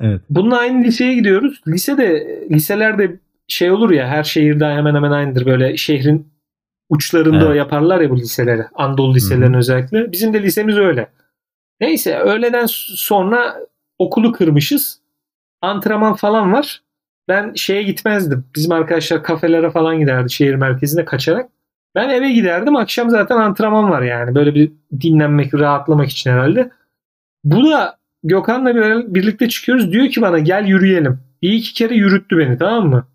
Evet. 0.00 0.20
Bununla 0.30 0.58
aynı 0.58 0.84
liseye 0.84 1.14
gidiyoruz. 1.14 1.60
Lisede 1.68 2.38
liselerde 2.50 3.16
şey 3.48 3.70
olur 3.70 3.90
ya 3.90 4.08
her 4.08 4.24
şehirde 4.24 4.64
hemen 4.66 4.94
hemen 4.94 5.10
aynıdır. 5.10 5.46
Böyle 5.46 5.76
şehrin 5.76 6.28
uçlarında 6.88 7.46
Evet. 7.46 7.56
yaparlar 7.56 8.00
ya 8.00 8.10
bu 8.10 8.16
liseleri. 8.16 8.64
Anadolu 8.74 9.14
liselerin 9.14 9.54
özellikle. 9.54 10.12
Bizim 10.12 10.34
de 10.34 10.42
lisemiz 10.42 10.76
öyle. 10.76 11.10
Neyse 11.80 12.18
öğleden 12.18 12.66
sonra 12.68 13.56
okulu 13.98 14.32
kırmışız. 14.32 15.00
Antrenman 15.62 16.14
falan 16.14 16.52
var. 16.52 16.82
Ben 17.28 17.52
şeye 17.54 17.82
gitmezdim. 17.82 18.44
Bizim 18.54 18.72
arkadaşlar 18.72 19.22
kafelere 19.22 19.70
falan 19.70 19.98
giderdi 19.98 20.30
şehir 20.30 20.54
merkezine 20.54 21.04
kaçarak. 21.04 21.50
Ben 21.96 22.08
eve 22.08 22.32
giderdim. 22.32 22.76
Akşam 22.76 23.10
zaten 23.10 23.36
antrenman 23.36 23.90
var 23.90 24.02
yani. 24.02 24.34
Böyle 24.34 24.54
bir 24.54 24.72
dinlenmek, 25.00 25.54
rahatlamak 25.54 26.08
için 26.08 26.30
herhalde. 26.30 26.70
Bu 27.44 27.70
da 27.70 27.96
Gökhan'la 28.24 28.74
bir- 28.76 29.14
birlikte 29.14 29.48
çıkıyoruz. 29.48 29.92
Diyor 29.92 30.08
ki 30.08 30.20
bana 30.22 30.38
gel 30.38 30.66
yürüyelim. 30.66 31.20
Bir 31.42 31.52
iki 31.52 31.74
kere 31.74 31.94
yürüttü 31.94 32.38
beni 32.38 32.58
tamam 32.58 32.88
mı? 32.88 33.06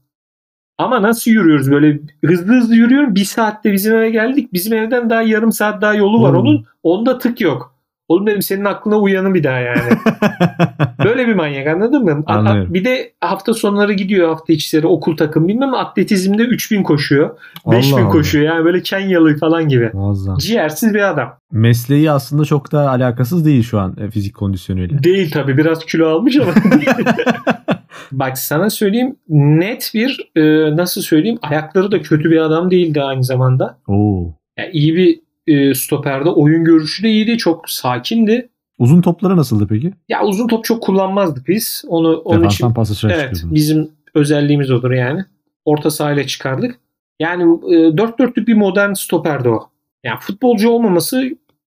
Ama 0.78 1.02
nasıl 1.02 1.32
yürüyoruz 1.32 1.72
böyle 1.72 2.00
hızlı 2.26 2.54
hızlı 2.54 2.76
yürüyorum. 2.76 3.16
Bir 3.16 3.26
saatte 3.26 3.72
bizim 3.74 3.96
eve 3.96 4.10
geldik. 4.10 4.54
Bizim 4.54 4.74
evden 4.78 5.10
daha 5.10 5.22
yarım 5.22 5.52
saat 5.52 5.82
daha 5.82 5.94
yolu 5.94 6.22
var 6.24 6.34
onun. 6.34 6.66
Onda 6.84 7.18
tık 7.18 7.42
yok. 7.42 7.71
Oğlum 8.12 8.28
dedim 8.28 8.42
senin 8.42 8.66
aklına 8.66 9.00
uyanı 9.00 9.34
bir 9.34 9.44
daha 9.44 9.60
yani. 9.60 9.80
Böyle 11.06 11.28
bir 11.28 11.34
manyak 11.34 11.68
anladın 11.68 12.04
mı? 12.04 12.24
Anlıyorum. 12.26 12.74
Bir 12.74 12.86
de 12.86 13.14
hafta 13.22 13.54
sonları 13.54 13.94
gidiyor 13.94 14.30
hafta 14.30 14.54
içleri 14.54 14.88
okul 14.88 15.18
takım 15.18 15.48
bilmem 15.48 15.74
atletizmde 15.74 16.44
3000 16.44 16.84
koşuyor. 16.84 17.30
5000 17.72 17.94
Allah 17.94 18.02
Allah. 18.02 18.12
koşuyor 18.12 18.46
yani 18.46 18.66
böyle 18.66 18.82
Kenyalı 18.82 19.38
falan 19.38 19.68
gibi. 19.68 19.90
Muazzam. 19.94 20.38
Ciğersiz 20.38 20.94
bir 20.94 21.10
adam. 21.10 21.38
Mesleği 21.52 22.12
aslında 22.12 22.46
çok 22.46 22.72
da 22.72 22.90
alakasız 22.90 23.46
değil 23.46 23.64
şu 23.64 23.80
an 23.80 23.96
e, 24.02 24.12
fizik 24.12 24.36
kondisyonuyla. 24.36 25.04
Değil 25.04 25.32
tabii 25.32 25.58
biraz 25.58 25.86
kilo 25.86 26.10
almış 26.10 26.38
ama. 26.38 26.52
Bak 28.12 28.38
sana 28.38 28.70
söyleyeyim 28.70 29.16
net 29.30 29.92
bir 29.94 30.32
e, 30.36 30.42
nasıl 30.76 31.02
söyleyeyim 31.02 31.40
ayakları 31.42 31.92
da 31.92 32.02
kötü 32.02 32.32
bir 32.32 32.38
adam 32.38 32.72
değildi 32.72 33.02
aynı 33.02 33.24
zamanda. 33.24 33.78
Oo. 33.88 34.34
Yani 34.58 34.70
iyi 34.72 34.96
bir 34.96 35.20
e, 35.54 35.74
stoperde 35.74 36.30
oyun 36.30 36.64
görüşü 36.64 37.04
de 37.04 37.10
iyiydi 37.10 37.38
çok 37.38 37.70
sakindi. 37.70 38.50
Uzun 38.80 39.02
topları 39.02 39.38
nasıldı 39.38 39.68
peki? 39.70 39.94
Ya 40.10 40.24
uzun 40.24 40.48
top 40.48 40.64
çok 40.66 40.84
kullanmazdık 40.84 41.48
biz. 41.48 41.84
Onu 41.88 42.18
onun 42.18 42.38
için 42.38 42.44
Defanstan 42.44 42.74
pas 42.74 42.92
açarak 42.92 43.16
Evet 43.16 43.26
çıkıyordunuz. 43.30 43.56
bizim 43.56 43.90
özelliğimiz 44.14 44.72
odur 44.72 44.92
yani. 44.92 45.26
Orta 45.66 45.90
sahayla 45.92 46.28
çıkardık. 46.28 46.76
Yani 47.20 47.44
e, 47.44 47.98
dört 47.98 48.20
dörtlük 48.20 48.48
bir 48.48 48.54
modern 48.54 48.94
stoperdi 48.94 49.50
o. 49.50 49.70
Yani 50.04 50.20
futbolcu 50.20 50.70
olmaması 50.70 51.24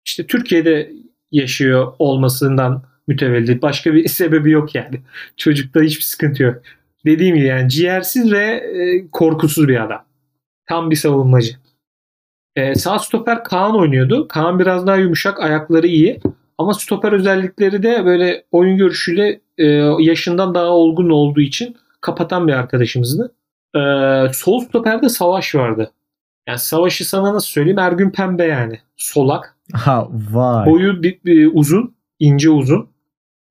işte 0.05 0.27
Türkiye'de 0.27 0.91
yaşıyor 1.31 1.93
olmasından 1.99 2.83
mütevellit. 3.07 3.61
Başka 3.61 3.93
bir 3.93 4.07
sebebi 4.07 4.51
yok 4.51 4.75
yani. 4.75 5.01
Çocukta 5.37 5.81
hiçbir 5.81 6.03
sıkıntı 6.03 6.43
yok. 6.43 6.61
Dediğim 7.05 7.35
gibi 7.35 7.45
yani 7.45 7.69
ciğersiz 7.69 8.31
ve 8.31 8.45
e, 8.45 9.07
korkusuz 9.11 9.67
bir 9.67 9.83
adam. 9.83 10.03
Tam 10.65 10.91
bir 10.91 10.95
savunmacı. 10.95 11.53
E, 12.55 12.75
sağ 12.75 12.99
stoper 12.99 13.43
Kaan 13.43 13.75
oynuyordu. 13.75 14.27
Kaan 14.27 14.59
biraz 14.59 14.87
daha 14.87 14.95
yumuşak, 14.95 15.39
ayakları 15.39 15.87
iyi. 15.87 16.21
Ama 16.57 16.73
stoper 16.73 17.11
özellikleri 17.11 17.83
de 17.83 18.05
böyle 18.05 18.43
oyun 18.51 18.77
görüşüyle 18.77 19.41
e, 19.57 19.65
yaşından 19.99 20.55
daha 20.55 20.67
olgun 20.67 21.09
olduğu 21.09 21.41
için 21.41 21.77
kapatan 22.01 22.47
bir 22.47 22.53
arkadaşımızdı. 22.53 23.33
E, 23.75 23.79
sol 24.33 24.59
stoperde 24.59 25.09
Savaş 25.09 25.55
vardı. 25.55 25.91
Yani 26.47 26.59
Savaş'ı 26.59 27.05
sana 27.05 27.33
nasıl 27.33 27.47
söyleyeyim? 27.47 27.79
Ergün 27.79 28.09
Pembe 28.09 28.43
yani. 28.43 28.79
Solak. 28.95 29.57
Ha 29.73 30.07
vay. 30.31 30.65
Boyu 30.65 31.03
bir, 31.03 31.19
bir 31.25 31.51
uzun. 31.53 31.95
ince 32.19 32.49
uzun. 32.49 32.89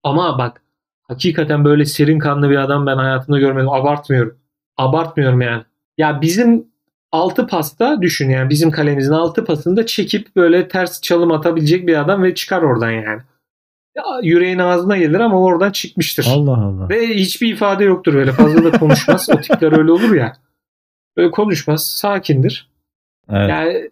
Ama 0.03 0.39
bak 0.39 0.63
hakikaten 1.03 1.65
böyle 1.65 1.85
serin 1.85 2.19
kanlı 2.19 2.51
bir 2.51 2.57
adam 2.57 2.87
ben 2.87 2.97
hayatımda 2.97 3.39
görmedim. 3.39 3.69
Abartmıyorum. 3.69 4.39
Abartmıyorum 4.77 5.41
yani. 5.41 5.63
Ya 5.99 6.21
bizim 6.23 6.70
altı 7.13 7.47
pasta 7.47 8.03
düşün 8.03 8.31
yani 8.31 8.51
bizim 8.51 8.71
kalemizin 8.71 9.13
altı 9.13 9.45
pasında 9.45 9.87
çekip 9.87 10.37
böyle 10.37 10.69
ters 10.69 11.01
çalım 11.01 11.33
atabilecek 11.33 11.87
bir 11.87 12.01
adam 12.01 12.23
ve 12.23 12.35
çıkar 12.35 12.63
oradan 12.63 12.91
yani. 12.91 13.23
Ya, 13.97 14.05
yüreğin 14.23 14.59
ağzına 14.59 14.97
gelir 14.97 15.21
ama 15.21 15.41
oradan 15.41 15.71
çıkmıştır. 15.71 16.27
Allah 16.31 16.65
Allah. 16.65 16.89
Ve 16.89 17.07
hiçbir 17.09 17.53
ifade 17.53 17.85
yoktur 17.85 18.15
böyle 18.15 18.33
fazla 18.33 18.65
da 18.65 18.79
konuşmaz. 18.79 19.29
o 19.31 19.41
tipler 19.41 19.79
öyle 19.79 19.93
olur 19.93 20.15
ya. 20.15 20.37
Böyle 21.17 21.31
konuşmaz. 21.31 21.87
Sakindir. 21.87 22.71
Evet. 23.31 23.51
Yani 23.51 23.91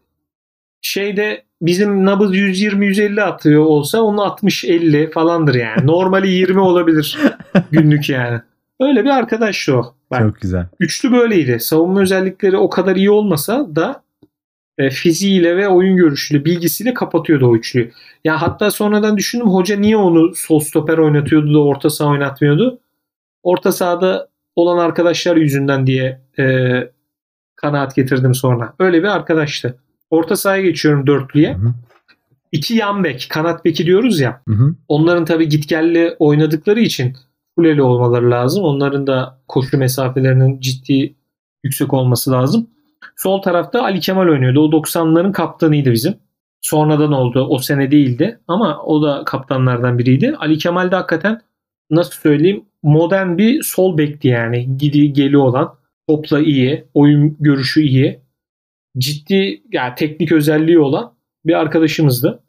şeyde 0.82 1.44
bizim 1.62 2.04
nabız 2.04 2.36
120-150 2.36 3.22
atıyor 3.22 3.64
olsa 3.64 4.02
onun 4.02 4.18
60-50 4.18 5.10
falandır 5.10 5.54
yani. 5.54 5.86
Normali 5.86 6.28
20 6.28 6.60
olabilir 6.60 7.18
günlük 7.70 8.08
yani. 8.08 8.40
Öyle 8.80 9.04
bir 9.04 9.10
arkadaştı 9.10 9.76
o. 9.76 9.94
Bak, 10.10 10.20
Çok 10.20 10.40
güzel. 10.40 10.66
Üçlü 10.80 11.12
böyleydi. 11.12 11.60
Savunma 11.60 12.00
özellikleri 12.00 12.56
o 12.56 12.70
kadar 12.70 12.96
iyi 12.96 13.10
olmasa 13.10 13.76
da 13.76 14.02
e, 14.78 14.90
fiziğiyle 14.90 15.56
ve 15.56 15.68
oyun 15.68 15.96
görüşüyle, 15.96 16.44
bilgisiyle 16.44 16.94
kapatıyordu 16.94 17.46
o 17.46 17.56
üçlüyü. 17.56 17.92
Ya 18.24 18.42
hatta 18.42 18.70
sonradan 18.70 19.16
düşündüm 19.16 19.46
hoca 19.46 19.76
niye 19.76 19.96
onu 19.96 20.34
sol 20.34 20.60
stoper 20.60 20.98
oynatıyordu 20.98 21.54
da 21.54 21.62
orta 21.62 21.90
saha 21.90 22.08
oynatmıyordu? 22.08 22.78
Orta 23.42 23.72
sahada 23.72 24.28
olan 24.56 24.78
arkadaşlar 24.78 25.36
yüzünden 25.36 25.86
diye 25.86 26.20
e, 26.38 26.44
kanaat 27.56 27.96
getirdim 27.96 28.34
sonra. 28.34 28.74
Öyle 28.78 29.02
bir 29.02 29.08
arkadaştı. 29.08 29.78
Orta 30.10 30.36
sahaya 30.36 30.62
geçiyorum 30.62 31.06
dörtlüye. 31.06 31.54
Hı 31.54 31.58
hı. 31.58 31.74
İki 32.52 32.74
yan 32.74 33.04
bek, 33.04 33.26
kanat 33.30 33.64
beki 33.64 33.86
diyoruz 33.86 34.20
ya. 34.20 34.42
Hı 34.48 34.54
hı. 34.54 34.74
Onların 34.88 35.24
tabii 35.24 35.48
gitgelli 35.48 36.16
oynadıkları 36.18 36.80
için 36.80 37.16
kuleli 37.58 37.82
olmaları 37.82 38.30
lazım. 38.30 38.64
Onların 38.64 39.06
da 39.06 39.40
koşu 39.48 39.78
mesafelerinin 39.78 40.60
ciddi 40.60 41.14
yüksek 41.64 41.94
olması 41.94 42.32
lazım. 42.32 42.70
Sol 43.16 43.42
tarafta 43.42 43.82
Ali 43.82 44.00
Kemal 44.00 44.28
oynuyordu. 44.28 44.60
O 44.60 44.70
90'ların 44.70 45.32
kaptanıydı 45.32 45.92
bizim. 45.92 46.14
Sonradan 46.60 47.12
oldu. 47.12 47.46
O 47.50 47.58
sene 47.58 47.90
değildi. 47.90 48.40
Ama 48.48 48.82
o 48.82 49.02
da 49.02 49.22
kaptanlardan 49.24 49.98
biriydi. 49.98 50.36
Ali 50.38 50.58
Kemal 50.58 50.90
de 50.90 50.96
hakikaten 50.96 51.40
nasıl 51.90 52.12
söyleyeyim 52.12 52.64
modern 52.82 53.38
bir 53.38 53.62
sol 53.62 53.98
bekti 53.98 54.28
yani. 54.28 54.76
Gidi 54.76 55.12
geli 55.12 55.38
olan. 55.38 55.74
Topla 56.08 56.40
iyi. 56.40 56.84
Oyun 56.94 57.36
görüşü 57.40 57.82
iyi. 57.82 58.20
Ciddi 58.98 59.62
yani 59.72 59.94
teknik 59.96 60.32
özelliği 60.32 60.78
olan 60.78 61.14
bir 61.46 61.54
arkadaşımızdı. 61.54 62.42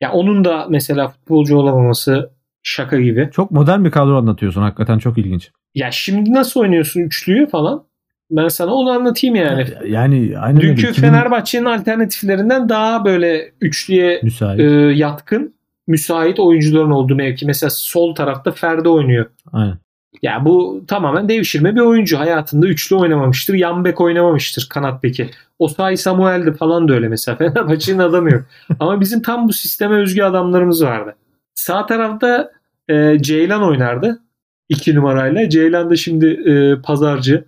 Ya 0.00 0.12
onun 0.12 0.44
da 0.44 0.66
mesela 0.70 1.08
futbolcu 1.08 1.56
olamaması 1.56 2.34
şaka 2.64 3.00
gibi. 3.00 3.30
Çok 3.32 3.50
modern 3.50 3.84
bir 3.84 3.90
kadro 3.90 4.16
anlatıyorsun. 4.16 4.62
Hakikaten 4.62 4.98
çok 4.98 5.18
ilginç. 5.18 5.50
Ya 5.74 5.90
şimdi 5.90 6.32
nasıl 6.32 6.60
oynuyorsun 6.60 7.00
üçlüyü 7.00 7.46
falan? 7.46 7.84
Ben 8.30 8.48
sana 8.48 8.74
onu 8.74 8.90
anlatayım 8.90 9.36
yani. 9.36 9.66
Yani 9.88 10.34
öyle. 10.46 10.60
Dünkü 10.60 10.90
2000 10.90 10.92
Fenerbahçe'nin 11.02 11.64
alternatiflerinden 11.64 12.68
daha 12.68 13.04
böyle 13.04 13.52
üçlüye 13.60 14.20
müsait. 14.22 14.60
e, 14.60 14.64
yatkın, 14.94 15.54
müsait 15.86 16.40
oyuncuların 16.40 16.90
olduğu 16.90 17.14
mevki. 17.14 17.46
Mesela 17.46 17.70
sol 17.70 18.14
tarafta 18.14 18.50
Ferdi 18.52 18.88
oynuyor. 18.88 19.26
Aynen. 19.52 19.78
Ya 20.22 20.44
bu 20.44 20.84
tamamen 20.88 21.28
devşirme 21.28 21.74
bir 21.74 21.80
oyuncu. 21.80 22.18
Hayatında 22.18 22.66
üçlü 22.66 22.96
oynamamıştır. 22.96 23.54
Yan 23.54 23.84
bek 23.84 24.00
oynamamıştır 24.00 24.66
kanat 24.70 25.02
beki. 25.02 25.30
Osayi 25.58 25.96
Samuel'di 25.96 26.52
falan 26.52 26.88
da 26.88 26.92
öyle 26.92 27.08
mesela. 27.08 27.36
Fenerbahçe'nin 27.38 27.98
adamı 27.98 28.30
yok. 28.32 28.42
Ama 28.80 29.00
bizim 29.00 29.22
tam 29.22 29.48
bu 29.48 29.52
sisteme 29.52 29.96
özgü 29.96 30.22
adamlarımız 30.22 30.84
vardı. 30.84 31.14
Sağ 31.54 31.86
tarafta 31.86 32.50
e, 32.88 33.18
Ceylan 33.20 33.62
oynardı. 33.62 34.22
iki 34.68 34.94
numarayla. 34.94 35.48
Ceylan 35.48 35.90
da 35.90 35.96
şimdi 35.96 36.26
e, 36.26 36.82
pazarcı. 36.82 37.44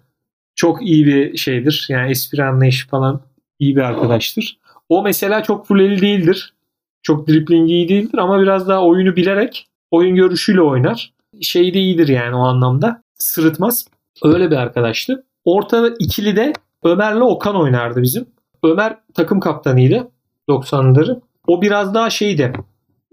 Çok 0.55 0.83
iyi 0.83 1.07
bir 1.07 1.37
şeydir. 1.37 1.87
Yani 1.91 2.11
espri 2.11 2.45
anlayışı 2.45 2.89
falan 2.89 3.21
iyi 3.59 3.77
bir 3.77 3.81
arkadaştır. 3.81 4.59
O 4.89 5.03
mesela 5.03 5.43
çok 5.43 5.67
fulleli 5.67 6.01
değildir. 6.01 6.55
Çok 7.03 7.29
driplingi 7.29 7.73
iyi 7.73 7.89
değildir 7.89 8.19
ama 8.19 8.41
biraz 8.41 8.69
daha 8.69 8.85
oyunu 8.85 9.17
bilerek 9.17 9.69
oyun 9.91 10.17
görüşüyle 10.17 10.61
oynar. 10.61 11.13
Şey 11.41 11.75
de 11.75 11.79
iyidir 11.79 12.09
yani 12.09 12.37
o 12.37 12.41
anlamda. 12.41 13.03
Sırıtmaz. 13.15 13.87
Öyle 14.25 14.51
bir 14.51 14.57
arkadaştı. 14.57 15.25
Ortada 15.45 15.91
ikili 15.99 16.37
de 16.37 16.53
Ömer'le 16.85 17.21
Okan 17.21 17.57
oynardı 17.57 18.03
bizim. 18.03 18.27
Ömer 18.63 18.97
takım 19.15 19.41
kaptanıydı 19.41 20.09
90'ları. 20.49 21.21
O 21.47 21.63
biraz 21.63 21.95
daha 21.95 22.11
şeydi. 22.11 22.53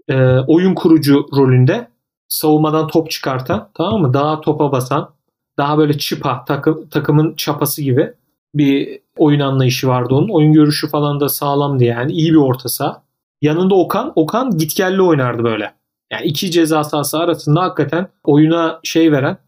E, 0.08 0.38
oyun 0.38 0.74
kurucu 0.74 1.26
rolünde. 1.36 1.88
Savunmadan 2.28 2.88
top 2.88 3.10
çıkartan 3.10 3.70
tamam 3.74 4.00
mı? 4.00 4.14
Daha 4.14 4.40
topa 4.40 4.72
basan. 4.72 5.10
Daha 5.58 5.78
böyle 5.78 5.98
çıpa 5.98 6.44
takım, 6.44 6.88
takımın 6.88 7.34
çapası 7.34 7.82
gibi 7.82 8.12
bir 8.54 9.00
oyun 9.16 9.40
anlayışı 9.40 9.88
vardı 9.88 10.14
onun. 10.14 10.28
Oyun 10.28 10.52
görüşü 10.52 10.88
falan 10.88 11.20
da 11.20 11.28
sağlamdı 11.28 11.84
yani. 11.84 12.12
İyi 12.12 12.30
bir 12.30 12.36
orta 12.36 12.68
saha. 12.68 13.02
Yanında 13.42 13.74
Okan. 13.74 14.12
Okan 14.14 14.58
gitgelli 14.58 15.02
oynardı 15.02 15.44
böyle. 15.44 15.74
Yani 16.12 16.26
iki 16.26 16.50
ceza 16.50 16.84
sahası 16.84 17.18
arasında 17.18 17.62
hakikaten 17.62 18.08
oyuna 18.24 18.80
şey 18.82 19.12
veren, 19.12 19.38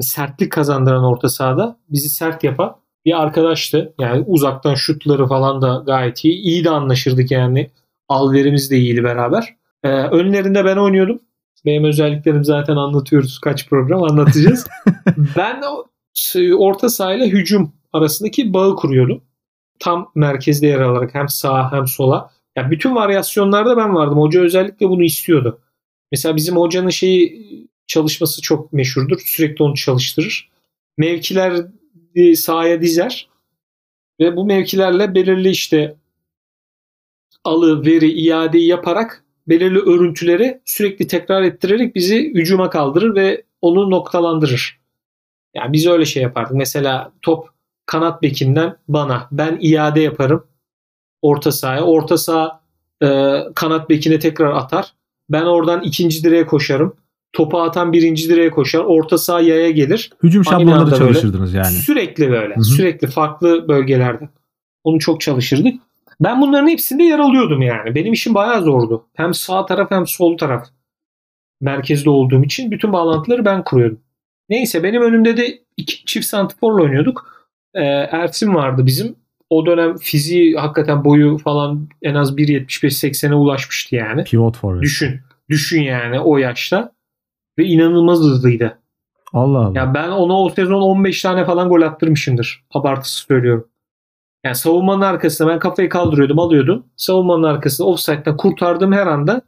sertlik 0.00 0.52
kazandıran 0.52 1.04
orta 1.04 1.28
sahada 1.28 1.76
bizi 1.88 2.08
sert 2.08 2.44
yapan 2.44 2.76
bir 3.04 3.22
arkadaştı. 3.22 3.94
Yani 4.00 4.24
uzaktan 4.26 4.74
şutları 4.74 5.26
falan 5.26 5.62
da 5.62 5.82
gayet 5.86 6.24
iyi. 6.24 6.34
İyi 6.34 6.64
de 6.64 6.70
anlaşırdık 6.70 7.30
yani. 7.30 7.70
Alverimiz 8.08 8.70
de 8.70 8.76
iyiydi 8.76 9.04
beraber. 9.04 9.56
Ee, 9.86 9.88
önlerinde 9.88 10.64
ben 10.64 10.76
oynuyordum. 10.76 11.20
Benim 11.64 11.84
özelliklerimi 11.84 12.44
zaten 12.44 12.76
anlatıyoruz. 12.76 13.38
Kaç 13.38 13.68
program 13.68 14.02
anlatacağız. 14.02 14.66
ben 15.36 15.62
orta 16.58 16.88
sahayla 16.88 17.26
hücum 17.26 17.72
arasındaki 17.92 18.52
bağı 18.52 18.76
kuruyordum. 18.76 19.22
Tam 19.78 20.10
merkezde 20.14 20.66
yer 20.66 20.80
alarak 20.80 21.14
hem 21.14 21.28
sağa 21.28 21.72
hem 21.72 21.86
sola. 21.86 22.30
Ya 22.56 22.70
bütün 22.70 22.94
varyasyonlarda 22.94 23.76
ben 23.76 23.94
vardım. 23.94 24.18
Hoca 24.18 24.40
özellikle 24.40 24.88
bunu 24.88 25.02
istiyordu. 25.02 25.60
Mesela 26.12 26.36
bizim 26.36 26.56
hocanın 26.56 26.90
şeyi 26.90 27.68
çalışması 27.86 28.42
çok 28.42 28.72
meşhurdur. 28.72 29.18
Sürekli 29.24 29.62
onu 29.62 29.74
çalıştırır. 29.74 30.50
Mevkiler 30.98 31.66
e, 32.14 32.36
sahaya 32.36 32.80
dizer 32.80 33.28
ve 34.20 34.36
bu 34.36 34.44
mevkilerle 34.44 35.14
belirli 35.14 35.50
işte 35.50 35.96
alı, 37.44 37.86
veri, 37.86 38.12
iadeyi 38.12 38.66
yaparak 38.66 39.25
belirli 39.48 39.78
örüntüleri 39.78 40.60
sürekli 40.64 41.06
tekrar 41.06 41.42
ettirerek 41.42 41.94
bizi 41.94 42.34
hücuma 42.34 42.70
kaldırır 42.70 43.14
ve 43.14 43.42
onu 43.60 43.90
noktalandırır. 43.90 44.80
Yani 45.54 45.72
biz 45.72 45.86
öyle 45.86 46.04
şey 46.04 46.22
yapardık. 46.22 46.52
Mesela 46.52 47.12
top 47.22 47.48
kanat 47.86 48.22
bekinden 48.22 48.76
bana. 48.88 49.28
Ben 49.32 49.58
iade 49.60 50.00
yaparım 50.00 50.44
orta 51.22 51.52
sahaya. 51.52 51.82
Orta 51.82 52.18
saha 52.18 52.60
e, 53.02 53.38
kanat 53.54 53.90
bekine 53.90 54.18
tekrar 54.18 54.52
atar. 54.52 54.94
Ben 55.28 55.42
oradan 55.42 55.82
ikinci 55.82 56.24
direğe 56.24 56.46
koşarım. 56.46 56.94
Topu 57.32 57.60
atan 57.60 57.92
birinci 57.92 58.28
direğe 58.28 58.50
koşar. 58.50 58.80
Orta 58.80 59.18
saha 59.18 59.40
yaya 59.40 59.70
gelir. 59.70 60.10
Hücum 60.22 60.44
şablonları 60.44 60.78
anda 60.78 60.90
böyle. 60.90 60.98
çalışırdınız 60.98 61.54
yani. 61.54 61.66
Sürekli 61.66 62.30
böyle. 62.30 62.54
Hı 62.54 62.58
hı. 62.58 62.64
Sürekli 62.64 63.06
farklı 63.06 63.68
bölgelerde. 63.68 64.28
Onu 64.84 64.98
çok 64.98 65.20
çalışırdık. 65.20 65.74
Ben 66.20 66.40
bunların 66.40 66.68
hepsinde 66.68 67.02
yer 67.02 67.18
alıyordum 67.18 67.62
yani. 67.62 67.94
Benim 67.94 68.12
işim 68.12 68.34
bayağı 68.34 68.62
zordu. 68.62 69.06
Hem 69.14 69.34
sağ 69.34 69.66
taraf 69.66 69.90
hem 69.90 70.06
sol 70.06 70.38
taraf. 70.38 70.66
Merkezde 71.60 72.10
olduğum 72.10 72.44
için 72.44 72.70
bütün 72.70 72.92
bağlantıları 72.92 73.44
ben 73.44 73.64
kuruyordum. 73.64 74.00
Neyse 74.48 74.82
benim 74.82 75.02
önümde 75.02 75.36
de 75.36 75.58
iki 75.76 76.04
çift 76.04 76.26
santiforla 76.26 76.82
oynuyorduk. 76.82 77.48
Ee, 77.74 77.82
Ersin 78.10 78.54
vardı 78.54 78.86
bizim. 78.86 79.16
O 79.50 79.66
dönem 79.66 79.96
fiziği 79.96 80.56
hakikaten 80.56 81.04
boyu 81.04 81.38
falan 81.38 81.88
en 82.02 82.14
az 82.14 82.36
1.75-80'e 82.36 83.34
ulaşmıştı 83.34 83.96
yani. 83.96 84.24
Pivot 84.24 84.56
forvet. 84.56 84.82
Düşün. 84.82 85.20
Düşün 85.50 85.82
yani 85.82 86.20
o 86.20 86.38
yaşta. 86.38 86.92
Ve 87.58 87.64
inanılmaz 87.64 88.18
hızlıydı. 88.18 88.78
Allah 89.32 89.58
Allah. 89.58 89.78
Ya 89.78 89.94
ben 89.94 90.08
ona 90.08 90.42
o 90.42 90.48
sezon 90.48 90.80
15 90.80 91.22
tane 91.22 91.44
falan 91.44 91.68
gol 91.68 91.82
attırmışımdır. 91.82 92.64
Abartısı 92.74 93.16
söylüyorum. 93.16 93.68
Yani 94.46 94.56
savunmanın 94.56 95.00
arkasına 95.00 95.48
ben 95.48 95.58
kafayı 95.58 95.88
kaldırıyordum 95.88 96.38
alıyordum. 96.38 96.86
Savunmanın 96.96 97.42
arkasına 97.42 97.86
offside'den 97.86 98.36
kurtardığım 98.36 98.92
her 98.92 99.06
anda 99.06 99.42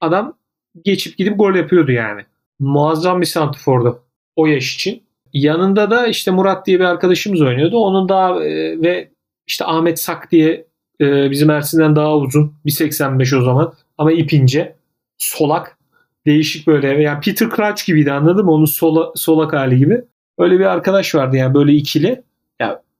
adam 0.00 0.36
geçip 0.84 1.18
gidip 1.18 1.38
gol 1.38 1.54
yapıyordu 1.54 1.92
yani. 1.92 2.22
Muazzam 2.58 3.20
bir 3.20 3.26
santifordu 3.26 4.02
o 4.36 4.46
yaş 4.46 4.74
için. 4.74 5.02
Yanında 5.32 5.90
da 5.90 6.06
işte 6.06 6.30
Murat 6.30 6.66
diye 6.66 6.80
bir 6.80 6.84
arkadaşımız 6.84 7.40
oynuyordu. 7.40 7.78
Onun 7.78 8.08
daha 8.08 8.44
e, 8.44 8.80
ve 8.82 9.10
işte 9.46 9.64
Ahmet 9.64 10.00
Sak 10.00 10.32
diye 10.32 10.66
e, 11.00 11.30
bizim 11.30 11.50
Ersin'den 11.50 11.96
daha 11.96 12.16
uzun. 12.16 12.54
1.85 12.66 13.38
o 13.38 13.42
zaman 13.42 13.72
ama 13.98 14.12
ipince. 14.12 14.76
Solak. 15.18 15.78
Değişik 16.26 16.66
böyle. 16.66 17.02
Yani 17.02 17.20
Peter 17.20 17.50
Crouch 17.56 17.86
gibiydi 17.86 18.12
anladın 18.12 18.44
mı? 18.44 18.52
Onun 18.52 18.64
sola, 18.64 19.12
solak 19.14 19.52
hali 19.52 19.78
gibi. 19.78 20.04
Öyle 20.38 20.58
bir 20.58 20.64
arkadaş 20.64 21.14
vardı 21.14 21.36
yani 21.36 21.54
böyle 21.54 21.72
ikili. 21.72 22.22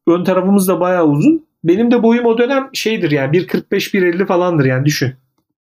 Ön 0.09 0.25
tarafımız 0.25 0.69
da 0.69 0.81
bayağı 0.81 1.05
uzun. 1.07 1.47
Benim 1.65 1.91
de 1.91 2.03
boyum 2.03 2.25
o 2.27 2.39
dönem 2.39 2.69
şeydir 2.73 3.11
yani 3.11 3.37
1.45 3.37 3.63
1.50 3.71 4.27
falandır 4.27 4.65
yani 4.65 4.85
düşün. 4.85 5.13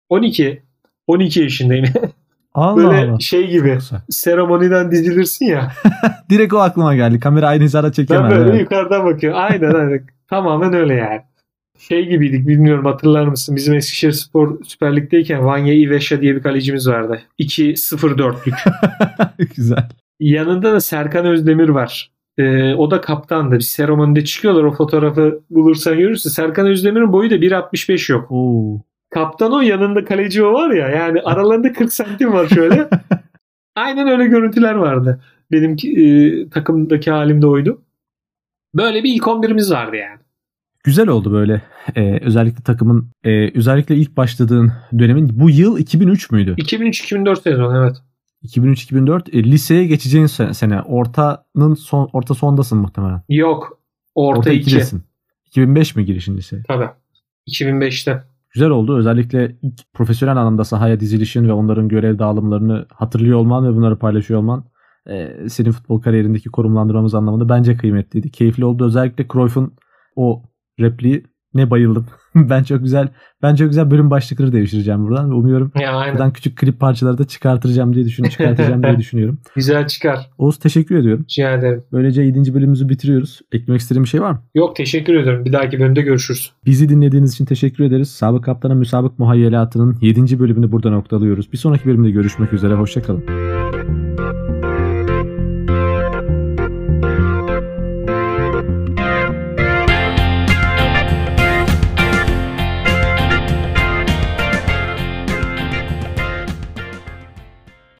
12 0.09 0.61
12 1.07 1.39
yaşındayım. 1.41 1.85
Allah 2.53 2.75
Böyle 2.77 3.11
Allah. 3.11 3.19
şey 3.19 3.47
gibi 3.49 3.77
seremoniden 4.09 4.91
dizilirsin 4.91 5.45
ya. 5.45 5.71
Direkt 6.29 6.53
o 6.53 6.57
aklıma 6.59 6.95
geldi. 6.95 7.19
Kamera 7.19 7.47
aynı 7.47 7.63
hizada 7.63 7.87
Ben 7.87 7.91
çekemez. 7.91 8.31
böyle 8.31 8.49
Evet. 8.49 8.61
yukarıdan 8.61 9.05
bakıyorum. 9.05 9.39
Aynen 9.41 9.73
aynen. 9.73 10.07
Tamamen 10.29 10.73
öyle 10.73 10.93
yani. 10.95 11.21
Şey 11.77 12.05
gibiydik 12.09 12.47
bilmiyorum 12.47 12.85
hatırlar 12.85 13.27
mısın? 13.27 13.55
Bizim 13.55 13.73
Eskişehir 13.73 14.11
Spor 14.11 14.63
Süper 14.63 14.95
Lig'deyken 14.95 15.45
Vanya 15.45 15.73
Iveşa 15.73 16.21
diye 16.21 16.35
bir 16.35 16.43
kalecimiz 16.43 16.87
vardı. 16.87 17.21
2-0-4'lük. 17.39 18.55
Güzel. 19.55 19.89
Yanında 20.19 20.73
da 20.73 20.79
Serkan 20.79 21.25
Özdemir 21.25 21.69
var. 21.69 22.11
Ee, 22.39 22.75
o 22.75 22.91
da 22.91 23.01
kaptandı. 23.01 23.55
Bir 23.55 23.59
seremonide 23.59 24.23
çıkıyorlar 24.23 24.63
o 24.63 24.71
fotoğrafı 24.71 25.41
bulursan 25.49 25.97
görürsün. 25.97 26.29
Serkan 26.29 26.67
Özdemir'in 26.67 27.13
boyu 27.13 27.29
da 27.29 27.35
1.65 27.35 28.11
yok. 28.11 28.31
Oo. 28.31 28.81
Kaptan 29.09 29.53
o 29.53 29.61
yanında 29.61 30.05
kaleci 30.05 30.43
o 30.43 30.53
var 30.53 30.71
ya 30.71 30.89
yani 30.89 31.21
aralarında 31.21 31.73
40 31.73 31.93
santim 31.93 32.33
var 32.33 32.47
şöyle. 32.47 32.89
Aynen 33.75 34.07
öyle 34.07 34.27
görüntüler 34.27 34.75
vardı. 34.75 35.21
Benim 35.51 35.75
e, 35.97 36.49
takımdaki 36.49 37.11
halim 37.11 37.41
de 37.41 37.47
oydu. 37.47 37.81
Böyle 38.75 39.03
bir 39.03 39.13
ilk 39.13 39.23
11'imiz 39.23 39.71
vardı 39.71 39.95
yani. 39.95 40.19
Güzel 40.83 41.07
oldu 41.07 41.31
böyle. 41.31 41.61
Ee, 41.95 42.19
özellikle 42.21 42.63
takımın 42.63 43.11
e, 43.23 43.57
özellikle 43.57 43.95
ilk 43.95 44.17
başladığın 44.17 44.71
dönemin 44.99 45.29
bu 45.33 45.49
yıl 45.49 45.79
2003 45.79 46.31
müydü? 46.31 46.55
2003-2004 46.57 47.41
sezon 47.41 47.75
evet. 47.75 47.97
2003-2004 48.43 49.37
e, 49.37 49.43
liseye 49.43 49.85
geçeceğin 49.85 50.25
sene, 50.25 50.53
sene. 50.53 50.81
Ortanın 50.81 51.73
son 51.73 52.09
orta 52.13 52.33
sondasın 52.33 52.77
muhtemelen. 52.77 53.21
Yok. 53.29 53.79
Orta 54.15 54.51
2. 54.51 54.71
2'desin. 54.71 55.01
2005 55.45 55.95
mi 55.95 56.05
girişin 56.05 56.37
liseye? 56.37 56.63
Tabii. 56.67 56.89
2005'te. 57.47 58.23
Güzel 58.53 58.69
oldu. 58.69 58.97
Özellikle 58.97 59.55
ilk 59.61 59.93
profesyonel 59.93 60.37
anlamda 60.37 60.63
sahaya 60.63 60.99
dizilişin 60.99 61.47
ve 61.47 61.53
onların 61.53 61.87
görev 61.87 62.19
dağılımlarını 62.19 62.85
hatırlıyor 62.93 63.39
olman 63.39 63.65
ve 63.67 63.75
bunları 63.75 63.99
paylaşıyor 63.99 64.39
olman 64.39 64.65
e, 65.09 65.49
senin 65.49 65.71
futbol 65.71 66.01
kariyerindeki 66.01 66.49
konumlandırmamız 66.49 67.15
anlamında 67.15 67.49
bence 67.49 67.77
kıymetliydi. 67.77 68.31
Keyifli 68.31 68.65
oldu. 68.65 68.85
Özellikle 68.85 69.27
Cruyff'un 69.33 69.73
o 70.15 70.43
repliği 70.79 71.23
ne 71.53 71.69
bayıldım. 71.69 72.05
ben 72.35 72.63
çok 72.63 72.83
güzel 72.83 73.07
ben 73.43 73.55
çok 73.55 73.67
güzel 73.67 73.91
bölüm 73.91 74.09
başlıkları 74.11 74.53
devşireceğim 74.53 75.07
buradan 75.07 75.31
umuyorum 75.31 75.71
Ya 75.81 75.91
aynen. 75.91 76.13
buradan 76.13 76.33
küçük 76.33 76.57
klip 76.57 76.79
parçaları 76.79 77.17
da 77.17 77.23
çıkartacağım 77.27 77.93
diye 77.95 78.05
düşün 78.05 78.23
çıkartacağım 78.23 78.83
diye 78.83 78.97
düşünüyorum. 78.97 79.39
Güzel 79.55 79.87
çıkar. 79.87 80.29
Oğuz 80.37 80.59
teşekkür 80.59 80.95
ediyorum. 80.97 81.25
Rica 81.29 81.53
ederim. 81.53 81.83
Böylece 81.91 82.21
7. 82.21 82.53
bölümümüzü 82.53 82.89
bitiriyoruz. 82.89 83.39
Eklemek 83.51 83.81
istediğin 83.81 84.03
bir 84.03 84.09
şey 84.09 84.21
var 84.21 84.31
mı? 84.31 84.41
Yok 84.55 84.75
teşekkür 84.75 85.13
ederim. 85.15 85.45
Bir 85.45 85.53
dahaki 85.53 85.79
bölümde 85.79 86.01
görüşürüz. 86.01 86.51
Bizi 86.65 86.89
dinlediğiniz 86.89 87.33
için 87.33 87.45
teşekkür 87.45 87.83
ederiz. 87.83 88.09
Sabık 88.09 88.43
Kaptan'a 88.43 88.75
Müsabık 88.75 89.19
Muhayyelatının 89.19 89.97
7. 90.01 90.39
bölümünü 90.39 90.71
burada 90.71 90.89
noktalıyoruz. 90.89 91.51
Bir 91.53 91.57
sonraki 91.57 91.85
bölümde 91.85 92.11
görüşmek 92.11 92.53
üzere. 92.53 92.73
Hoşçakalın. 92.73 93.48